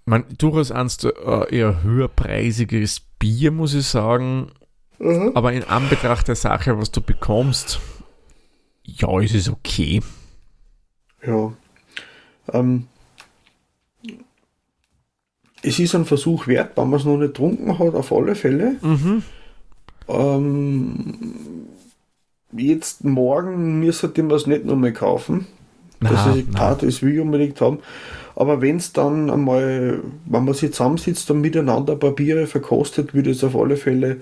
[0.06, 4.52] man, durchaus ein äh, eher höherpreisiges Bier, muss ich sagen.
[5.00, 5.32] Mhm.
[5.34, 7.80] Aber in Anbetracht der Sache, was du bekommst,
[8.84, 10.02] ja, ist es okay.
[11.26, 11.54] Ja.
[12.52, 12.88] Ähm,
[15.63, 18.76] es ist ein Versuch wert, wenn man es noch nicht getrunken hat, auf alle Fälle.
[18.82, 19.23] Mhm.
[20.08, 21.13] Ähm,
[22.52, 25.47] jetzt morgen müsste man es nicht nochmal kaufen.
[25.99, 26.76] Na, ich na.
[26.76, 27.80] das will ich unbedingt haben.
[28.36, 33.43] Aber wenn es dann einmal, wenn man sich zusammensitzt und miteinander Papiere verkostet, würde es
[33.43, 34.17] auf alle Fälle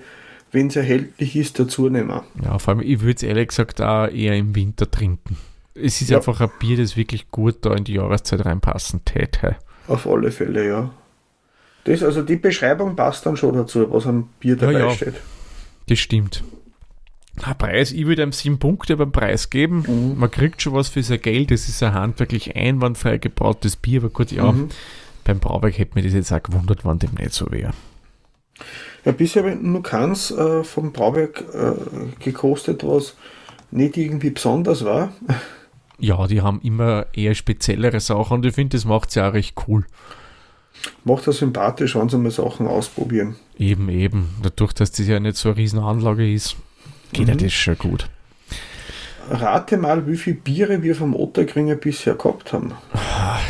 [0.52, 2.20] wenn es erhältlich ist, dazu nehmen.
[2.44, 5.38] Ja, vor allem, ich würde es ehrlich gesagt auch eher im Winter trinken.
[5.74, 6.18] Es ist ja.
[6.18, 9.56] einfach ein Bier, das wirklich gut da in die Jahreszeit reinpassen täte.
[9.88, 10.90] Auf alle Fälle, ja.
[11.84, 14.90] Das, also die Beschreibung passt dann schon dazu, was am Bier dabei ja, ja.
[14.90, 15.14] steht.
[15.88, 16.44] Das stimmt.
[17.44, 19.84] Der Preis, ich würde ihm sieben Punkte beim Preis geben.
[19.86, 20.18] Mhm.
[20.18, 21.50] Man kriegt schon was für sein Geld.
[21.50, 24.00] Das ist ein handwerklich einwandfrei gebrautes Bier.
[24.00, 24.68] Aber gut, ja, mhm.
[25.24, 27.72] beim Brauwerk hätte mir das jetzt auch gewundert, wann dem nicht so wäre.
[29.04, 31.72] Ja, bisher habe ich nur keins äh, vom Brauwerk äh,
[32.22, 33.16] gekostet, was
[33.70, 35.12] nicht irgendwie besonders war.
[35.98, 39.56] Ja, die haben immer eher speziellere Sachen und ich finde, das macht sie auch recht
[39.66, 39.86] cool.
[41.04, 43.36] Macht das sympathisch, wenn sie mal Sachen ausprobieren.
[43.58, 44.28] Eben, eben.
[44.42, 46.56] Dadurch, dass das ja nicht so eine Riesenanlage ist,
[47.12, 47.32] geht mhm.
[47.32, 48.08] ja das schon gut.
[49.30, 52.72] Rate mal, wie viele Biere wir vom Otterkringer bisher gehabt haben.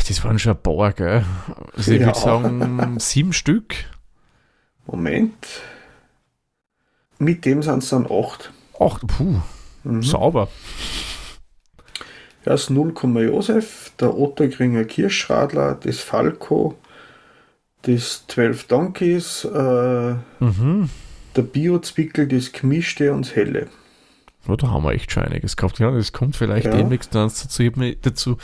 [0.07, 1.25] Das waren schon ein paar, gell?
[1.75, 2.07] Also ich ja.
[2.07, 3.75] würde sagen, sieben Stück.
[4.85, 5.33] Moment.
[7.19, 8.51] Mit dem sind es dann 8.
[8.79, 9.41] 8, puh.
[9.83, 10.03] Mhm.
[10.03, 10.47] Sauber.
[12.43, 16.75] Das 0, Josef, der Otterkringer Kirschradler, das Falco,
[17.83, 20.89] das 12 Donkeys, äh, mhm.
[21.35, 23.67] der Bio-Zwickel, das Gemischte und das Helle.
[24.47, 25.79] Ja, da haben wir echt schon einiges gekauft.
[25.79, 26.75] Ja, das kommt vielleicht ja.
[26.75, 27.63] demnächst dazu.
[27.63, 28.37] Ich habe mich dazu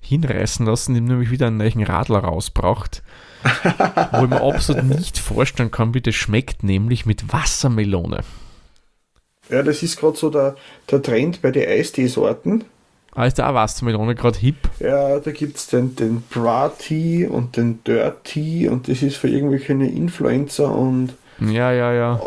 [0.00, 3.02] hinreißen lassen, indem nämlich wieder einen neuen Radler rausbraucht
[4.12, 8.20] wo ich mir absolut nicht vorstellen kann, wie das schmeckt, nämlich mit Wassermelone.
[9.50, 10.56] Ja, das ist gerade so der,
[10.90, 12.64] der Trend bei den Eistee-Sorten.
[13.16, 14.68] Ah, ist da auch Wassermelone gerade hip?
[14.78, 19.16] Ja, da gibt es den, den Bra Tea und den Dirt Tea und das ist
[19.16, 22.20] für irgendwelche Influencer und Ja, ja, ja.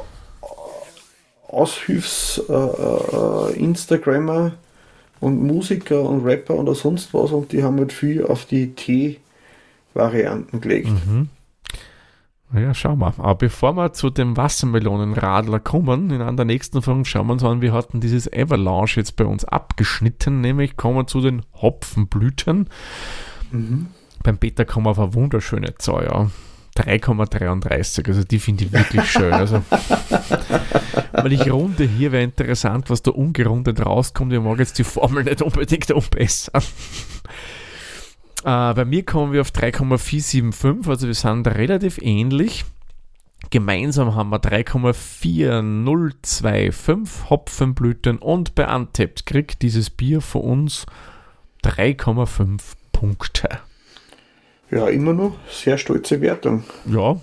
[1.48, 4.52] Aushilfs-Instagrammer äh, äh,
[5.20, 10.60] und Musiker und Rapper oder sonst was und die haben halt viel auf die Tee-Varianten
[10.60, 10.90] gelegt.
[10.90, 11.30] Mhm.
[12.54, 13.14] Ja, schauen wir.
[13.18, 17.44] Aber bevor wir zu dem Wassermelonenradler kommen, in einer der nächsten Folgen schauen wir uns
[17.44, 22.68] an, wir hatten dieses Avalanche jetzt bei uns abgeschnitten, nämlich kommen wir zu den Hopfenblüten.
[23.52, 23.88] Mhm.
[24.24, 26.30] Beim Beta kommen wir auf eine wunderschöne Zahl, ja.
[26.76, 29.34] 3,33, also die finde ich wirklich schön.
[29.34, 29.62] Also,
[31.12, 34.32] weil ich runde hier, wäre interessant, was da ungerundet rauskommt.
[34.32, 36.64] Ich mag jetzt die Formel nicht unbedingt umbessern.
[38.44, 42.66] Äh, bei mir kommen wir auf 3,475, also wir sind relativ ähnlich.
[43.52, 50.86] Gemeinsam haben wir 3,4025 Hopfenblüten und bei Untapped kriegt dieses Bier von uns
[51.64, 52.62] 3,5
[52.92, 53.50] Punkte.
[54.72, 56.64] Ja, immer noch sehr stolze Wertung.
[56.86, 57.20] Ja,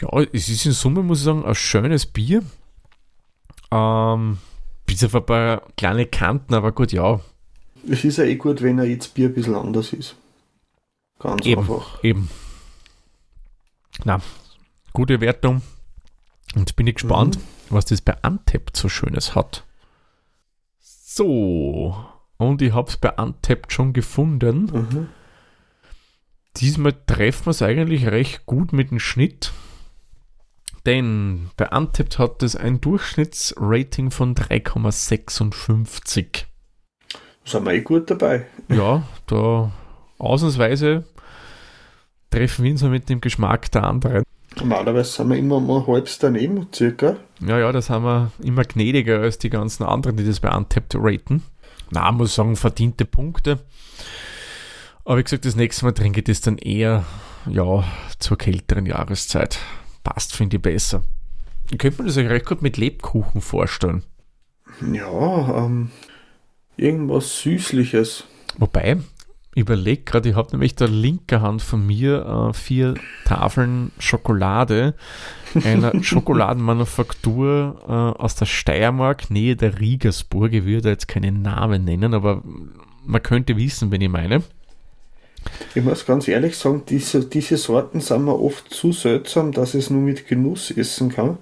[0.00, 2.42] ja, es ist in Summe, muss ich sagen, ein schönes Bier.
[3.72, 4.38] Ähm,
[4.86, 7.20] bis auf ein paar kleine Kanten, aber gut, ja.
[7.88, 10.14] Es ist ja eh gut, wenn er jetzt Bier ein bisschen anders ist.
[11.18, 12.02] Ganz eben, einfach.
[12.04, 12.28] Eben.
[14.04, 14.20] Na,
[14.92, 15.62] gute Wertung.
[16.54, 17.42] Und bin ich gespannt, mhm.
[17.70, 19.64] was das bei Untapped so Schönes hat.
[20.80, 21.96] So,
[22.36, 24.70] und ich habe es bei Untapped schon gefunden.
[24.72, 25.08] Mhm.
[26.56, 29.52] Diesmal treffen wir es eigentlich recht gut mit dem Schnitt.
[30.84, 36.44] Denn bei Untapped hat es ein Durchschnittsrating von 3,56.
[37.44, 38.46] Sind wir eh gut dabei.
[38.68, 39.72] Ja, da
[40.18, 41.04] ausnahmsweise
[42.30, 44.22] treffen wir uns mit dem Geschmack der anderen.
[44.56, 47.16] Normalerweise sind wir immer mal halb daneben, circa.
[47.40, 50.94] Ja, ja, das haben wir immer gnädiger als die ganzen anderen, die das bei Untapped
[50.96, 51.42] raten.
[51.90, 53.60] Na, muss sagen, verdiente Punkte.
[55.04, 57.04] Aber wie gesagt, das nächste Mal trinke ich das dann eher
[57.48, 57.84] ja,
[58.18, 59.58] zur kälteren Jahreszeit.
[60.02, 61.02] Passt, finde ich besser.
[61.70, 64.02] Ich könnte mir das eigentlich recht gut mit Lebkuchen vorstellen.
[64.92, 65.90] Ja, ähm,
[66.76, 68.24] irgendwas Süßliches.
[68.58, 68.98] Wobei,
[69.56, 72.94] überlege gerade, ich habe nämlich der linke Hand von mir äh, vier
[73.24, 74.94] Tafeln Schokolade
[75.64, 80.52] einer Schokoladenmanufaktur äh, aus der Steiermark, Nähe der Riegersburg.
[80.52, 82.42] Ich würde jetzt keinen Namen nennen, aber
[83.04, 84.42] man könnte wissen, wenn ich meine.
[85.74, 89.84] Ich muss ganz ehrlich sagen, diese, diese Sorten sind mir oft zu seltsam, dass ich
[89.84, 91.38] es nur mit Genuss essen kann.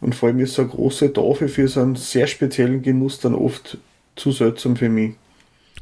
[0.00, 3.34] Und vor allem ist so eine große Tafel für so einen sehr speziellen Genuss dann
[3.34, 3.78] oft
[4.16, 5.14] zu seltsam für mich.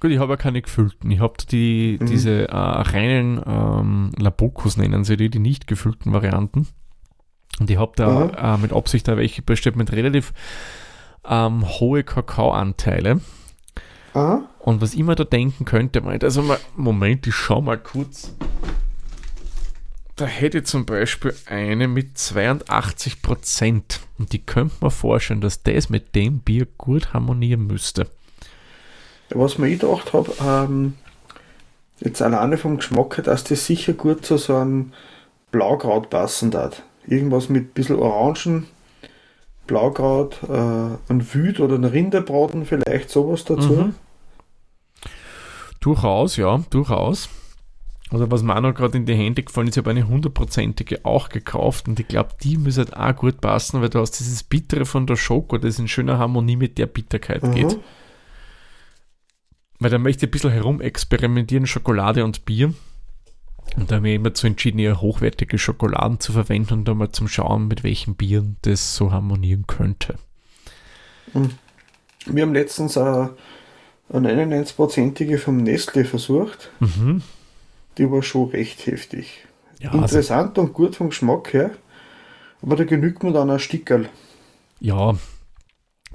[0.01, 1.11] Gut, ich habe ja keine gefüllten.
[1.11, 2.07] Ich habe die, mhm.
[2.07, 6.69] diese äh, reinen ähm, Labokus nennen sie die, die nicht gefüllten Varianten.
[7.59, 10.33] Und ich habe da äh, mit Absicht da welche bestellt mit relativ
[11.27, 13.21] ähm, hohe Kakaoanteile.
[14.13, 14.49] Aha.
[14.59, 18.35] Und was ich mir da denken könnte, also mal, Moment, ich schau mal kurz.
[20.17, 24.01] Da hätte ich zum Beispiel eine mit 82 Prozent.
[24.19, 28.09] Und die könnte man vorstellen, dass das mit dem Bier gut harmonieren müsste.
[29.31, 30.95] Was mir gedacht habe, ähm,
[32.01, 34.93] jetzt alleine vom Geschmack her, dass das sicher gut zu so einem
[35.51, 36.83] Blaukraut passen hat.
[37.07, 38.67] Irgendwas mit ein bisschen Orangen,
[39.67, 43.73] Blaukraut, äh, ein Wüt oder ein Rinderbraten, vielleicht sowas dazu.
[43.73, 43.95] Mhm.
[45.81, 47.29] Durchaus, ja, durchaus.
[48.11, 51.05] Also was mir auch noch gerade in die Hände gefallen ist, ich habe eine hundertprozentige
[51.05, 54.45] auch gekauft und ich glaube, die müsste halt auch gut passen, weil du hast dieses
[54.45, 57.55] Bittere von der Schoko, das in schöner Harmonie mit der Bitterkeit mhm.
[57.55, 57.79] geht.
[59.79, 62.73] Weil da möchte ich ein bisschen herum experimentieren, Schokolade und Bier.
[63.77, 67.11] Und da habe ich immer zu entschieden, eher hochwertige Schokoladen zu verwenden und da mal
[67.11, 70.17] zum Schauen, mit welchen Bieren das so harmonieren könnte.
[71.35, 71.51] Mhm.
[72.27, 73.31] Wir haben letztens auch
[74.09, 76.71] eine 99-prozentige vom Nestle versucht.
[76.81, 77.23] Mhm.
[77.99, 79.47] Die war schon recht heftig.
[79.81, 81.71] Ja, also Interessant also, und gut vom Geschmack her,
[82.63, 84.09] aber da genügt man dann ein Stickerl.
[84.81, 85.17] Ja,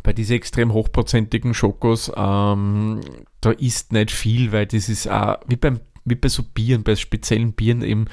[0.03, 3.01] bei diesen extrem hochprozentigen Schokos, ähm,
[3.41, 6.95] da ist nicht viel, weil das ist auch, wie, beim, wie bei so Bieren, bei
[6.95, 8.05] speziellen Bieren eben,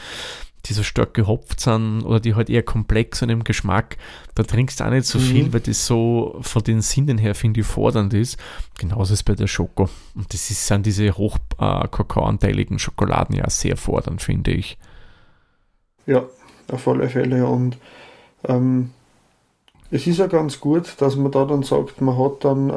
[0.66, 3.96] die so stark gehopft sind oder die halt eher komplex sind im Geschmack,
[4.34, 5.22] da trinkst du auch nicht so mhm.
[5.22, 8.38] viel, weil das so von den Sinnen her, finde ich, fordernd ist.
[8.76, 9.88] Genauso ist es bei der Schoko.
[10.14, 14.78] Und das ist, sind diese hoch äh, kakaoanteiligen Schokoladen ja sehr fordernd, finde ich.
[16.06, 16.24] Ja,
[16.70, 17.46] auf alle Fälle.
[17.46, 17.78] Und
[18.44, 18.90] ähm,
[19.90, 22.70] es ist ja ganz gut, dass man da dann sagt, man hat dann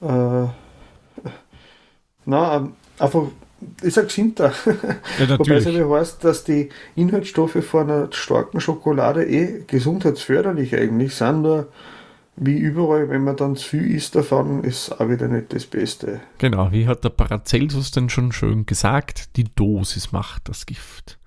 [0.00, 0.48] äh, äh,
[2.24, 3.24] na, einfach
[3.82, 4.52] ist ein gesinnter.
[5.18, 11.14] Ja, Wobei es aber heißt, dass die Inhaltsstoffe von einer starken Schokolade eh gesundheitsförderlich eigentlich
[11.14, 11.68] sind, nur
[12.36, 16.20] wie überall, wenn man dann zu viel isst davon, ist auch wieder nicht das Beste.
[16.38, 21.18] Genau, wie hat der Paracelsus denn schon schön gesagt, die Dosis macht das Gift.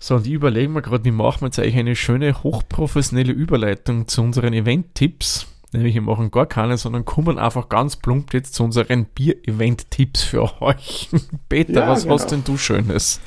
[0.00, 4.06] So, und ich überlege mir gerade, wie machen wir jetzt eigentlich eine schöne, hochprofessionelle Überleitung
[4.06, 5.46] zu unseren Event-Tipps.
[5.72, 10.62] Nämlich, wir machen gar keine, sondern kommen einfach ganz plump jetzt zu unseren Bier-Event-Tipps für
[10.62, 11.10] euch.
[11.48, 12.14] Peter, ja, was genau.
[12.14, 13.20] hast denn du Schönes?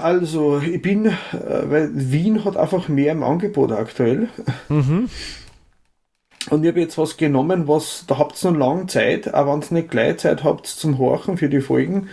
[0.00, 4.28] Also, ich bin, äh, weil Wien hat einfach mehr im Angebot aktuell.
[4.68, 5.08] Mhm.
[6.50, 9.62] Und ich habe jetzt was genommen, was, da habt ihr noch lange Zeit, aber wenn
[9.62, 12.08] ihr nicht gleich Zeit habt zum Horchen für die Folgen,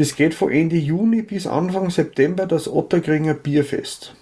[0.00, 4.14] das geht von Ende Juni bis Anfang September das Ottergringer Bierfest.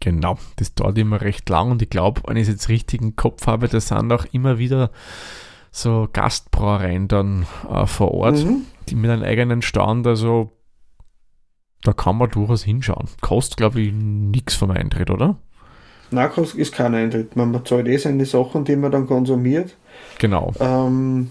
[0.00, 3.14] Genau, das dauert immer recht lang und ich glaube, wenn ich es jetzt richtig im
[3.14, 4.90] Kopf habe, da sind auch immer wieder
[5.70, 8.62] so Gastbrauereien dann äh, vor Ort, mhm.
[8.88, 10.50] die mit einem eigenen Stand, also
[11.84, 13.06] da kann man durchaus hinschauen.
[13.20, 15.36] Kostet, glaube ich, nichts vom Eintritt, oder?
[16.10, 17.36] Nein, ist kein Eintritt.
[17.36, 19.76] Man zahlt eh seine Sachen, die man dann konsumiert.
[20.18, 20.52] Genau.
[20.58, 21.30] Ähm,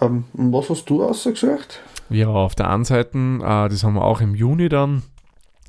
[0.00, 1.80] ähm, was hast du ausgesucht?
[2.10, 5.02] Ja, auf der einen Seite, äh, das haben wir auch im Juni dann.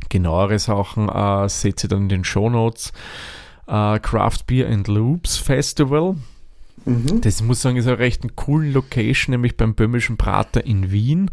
[0.10, 2.92] Genauere Sachen äh, seht ihr dann in den Show Notes.
[3.68, 6.16] Äh, Craft Beer and Loops Festival.
[6.86, 7.22] Mhm.
[7.22, 10.92] Das muss ich sagen, ist eine recht eine coole Location, nämlich beim Böhmischen Prater in
[10.92, 11.32] Wien.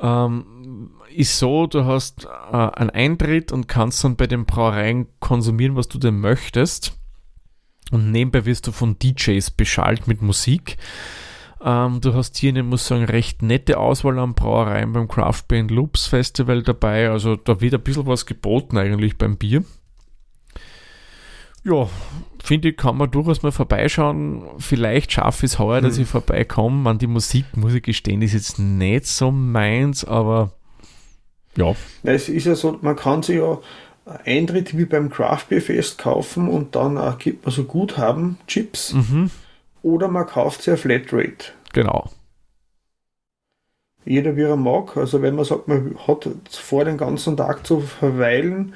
[0.00, 5.76] Ähm, ist so, du hast äh, einen Eintritt und kannst dann bei den Brauereien konsumieren,
[5.76, 6.92] was du denn möchtest.
[7.90, 10.76] Und nebenbei wirst du von DJs beschallt mit Musik.
[11.66, 15.64] Ähm, du hast hier eine, muss sagen, recht nette Auswahl an Brauereien beim Craft Beer
[15.64, 17.10] Loops Festival dabei.
[17.10, 19.64] Also da wird ein bisschen was geboten eigentlich beim Bier.
[21.64, 21.88] Ja,
[22.44, 24.44] finde ich, kann man durchaus mal vorbeischauen.
[24.58, 26.04] Vielleicht schaffe ich es heuer, dass hm.
[26.04, 26.88] ich vorbeikomme.
[26.88, 30.52] An die Musik, muss ich gestehen, ist jetzt nicht so meins, aber
[31.56, 31.74] ja.
[32.04, 33.58] Es ist ja so, man kann sich ja
[34.24, 38.92] Eintritt wie beim Craft Beer Fest kaufen und dann auch gibt man so Guthaben, Chips.
[38.92, 39.32] Mhm.
[39.82, 41.55] Oder man kauft sich eine Flatrate.
[41.76, 42.08] Genau.
[44.06, 44.96] Jeder wie er mag.
[44.96, 48.72] Also wenn man sagt, man hat vor den ganzen Tag zu verweilen,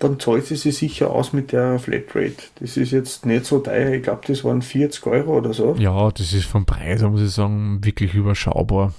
[0.00, 2.42] dann zahlt sie sich sicher aus mit der Flatrate.
[2.58, 3.92] Das ist jetzt nicht so teuer.
[3.92, 5.76] Ich glaube, das waren 40 Euro oder so.
[5.78, 8.92] Ja, das ist vom Preis, muss ich sagen, wirklich überschaubar.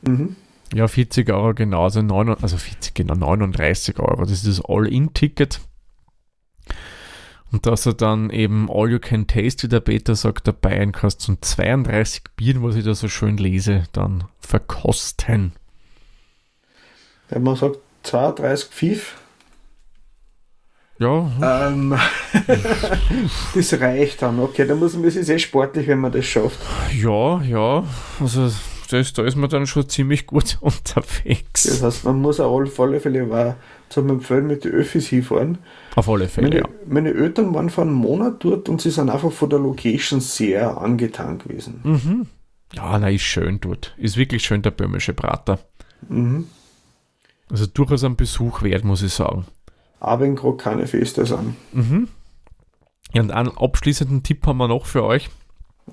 [0.00, 0.34] Mhm.
[0.74, 4.22] Ja, 40 Euro genau, also, 9, also 40, genau 39 Euro.
[4.22, 5.60] Das ist das All-In-Ticket.
[7.52, 11.20] Und dass er dann eben All You Can Taste, wie der Peter sagt, dabei kannst
[11.20, 15.52] zum 32 Bieren, was ich da so schön lese, dann verkosten.
[17.28, 19.18] Wenn man sagt 32 Pfiff,
[20.98, 21.68] ja.
[21.68, 21.98] Ähm,
[23.54, 24.66] das reicht dann, okay.
[24.66, 26.58] Da muss man, das ist eh sportlich, wenn man das schafft.
[26.96, 27.84] Ja, ja.
[28.20, 28.52] Also
[28.92, 31.64] das, da ist man dann schon ziemlich gut unterwegs.
[31.64, 33.56] Das heißt, man muss auf alle Fälle war
[33.88, 35.58] zum Empfehlen mit den Öffis hinfahren.
[35.96, 36.68] Auf alle Fälle, meine, ja.
[36.86, 40.78] Meine Eltern waren vor einem Monat dort und sie sind einfach von der Location sehr
[40.78, 41.80] angetan gewesen.
[41.82, 42.26] Mhm.
[42.74, 43.94] Ja, na, ist schön dort.
[43.98, 45.58] Ist wirklich schön, der böhmische Prater.
[46.08, 46.46] Mhm.
[47.50, 49.44] Also durchaus ein Besuch wert, muss ich sagen.
[50.00, 51.54] Aber in gerade keine Feste sind.
[51.72, 52.08] Mhm.
[53.12, 55.28] Ja, und einen abschließenden Tipp haben wir noch für euch.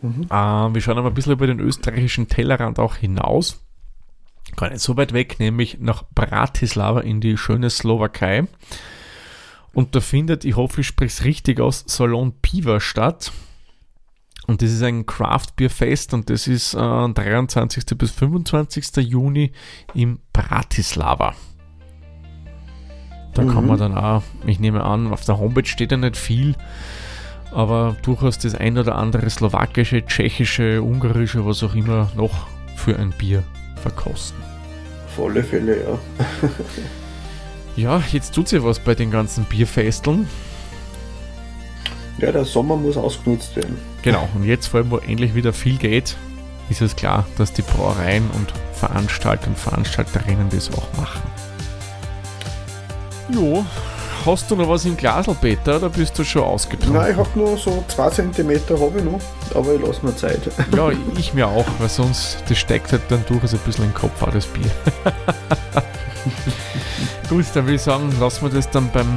[0.02, 0.24] Mhm.
[0.30, 3.64] Äh, wir schauen aber ein bisschen über den österreichischen Tellerrand auch hinaus.
[4.56, 8.48] Gar nicht so weit weg, nämlich nach Bratislava in die schöne Slowakei.
[9.74, 13.32] Und da findet, ich hoffe, ich spreche es richtig aus, Salon Piva statt.
[14.48, 17.86] Und das ist ein Craft Beer Fest und das ist äh, 23.
[17.96, 18.98] bis 25.
[18.98, 19.52] Juni
[19.94, 21.36] in Bratislava.
[23.36, 23.54] Da mhm.
[23.54, 26.56] kann man dann auch, ich nehme an, auf der Homepage steht ja nicht viel,
[27.52, 33.12] aber durchaus das ein oder andere slowakische, tschechische, ungarische, was auch immer noch für ein
[33.12, 33.44] Bier
[33.82, 34.42] verkosten.
[35.16, 36.00] Volle Fälle, ja.
[37.76, 40.28] ja, jetzt tut sich was bei den ganzen Bierfesteln.
[42.20, 43.78] Ja, der Sommer muss ausgenutzt werden.
[44.02, 46.18] Genau, und jetzt vor allem, wo endlich wieder viel geht,
[46.70, 51.22] ist es klar, dass die Brauereien und Veranstalter und Veranstalterinnen das auch machen.
[53.34, 53.66] Jo,
[54.26, 57.02] Hast du noch was im Glasl, Peter, oder bist du schon ausgetrunken?
[57.02, 59.20] Nein, ich habe nur so 2 cm habe ich noch,
[59.56, 60.42] aber ich lasse mir Zeit.
[60.76, 63.96] Ja, ich mir auch, weil sonst, das steigt halt dann durchaus ein bisschen in den
[63.96, 64.70] Kopf, auch das Bier.
[67.30, 69.08] Gut, dann würde ich sagen, lassen wir das dann beim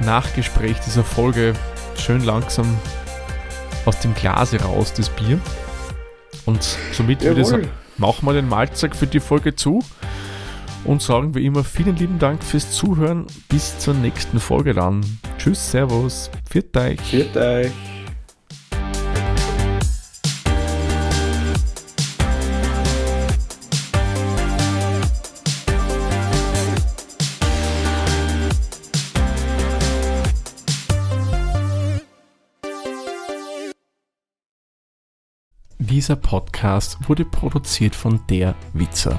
[0.00, 1.52] Nachgespräch dieser Folge
[1.96, 2.66] schön langsam
[3.84, 5.38] aus dem Glase raus, das Bier.
[6.46, 9.80] Und somit würde ich sagen, machen wir den Malzack für die Folge zu
[10.84, 13.26] und sagen wie immer vielen lieben Dank fürs Zuhören.
[13.48, 15.04] Bis zur nächsten Folge dann.
[15.38, 17.00] Tschüss, Servus, viert euch.
[17.00, 17.72] Viert euch.
[35.80, 39.18] Dieser Podcast wurde produziert von der Witzer.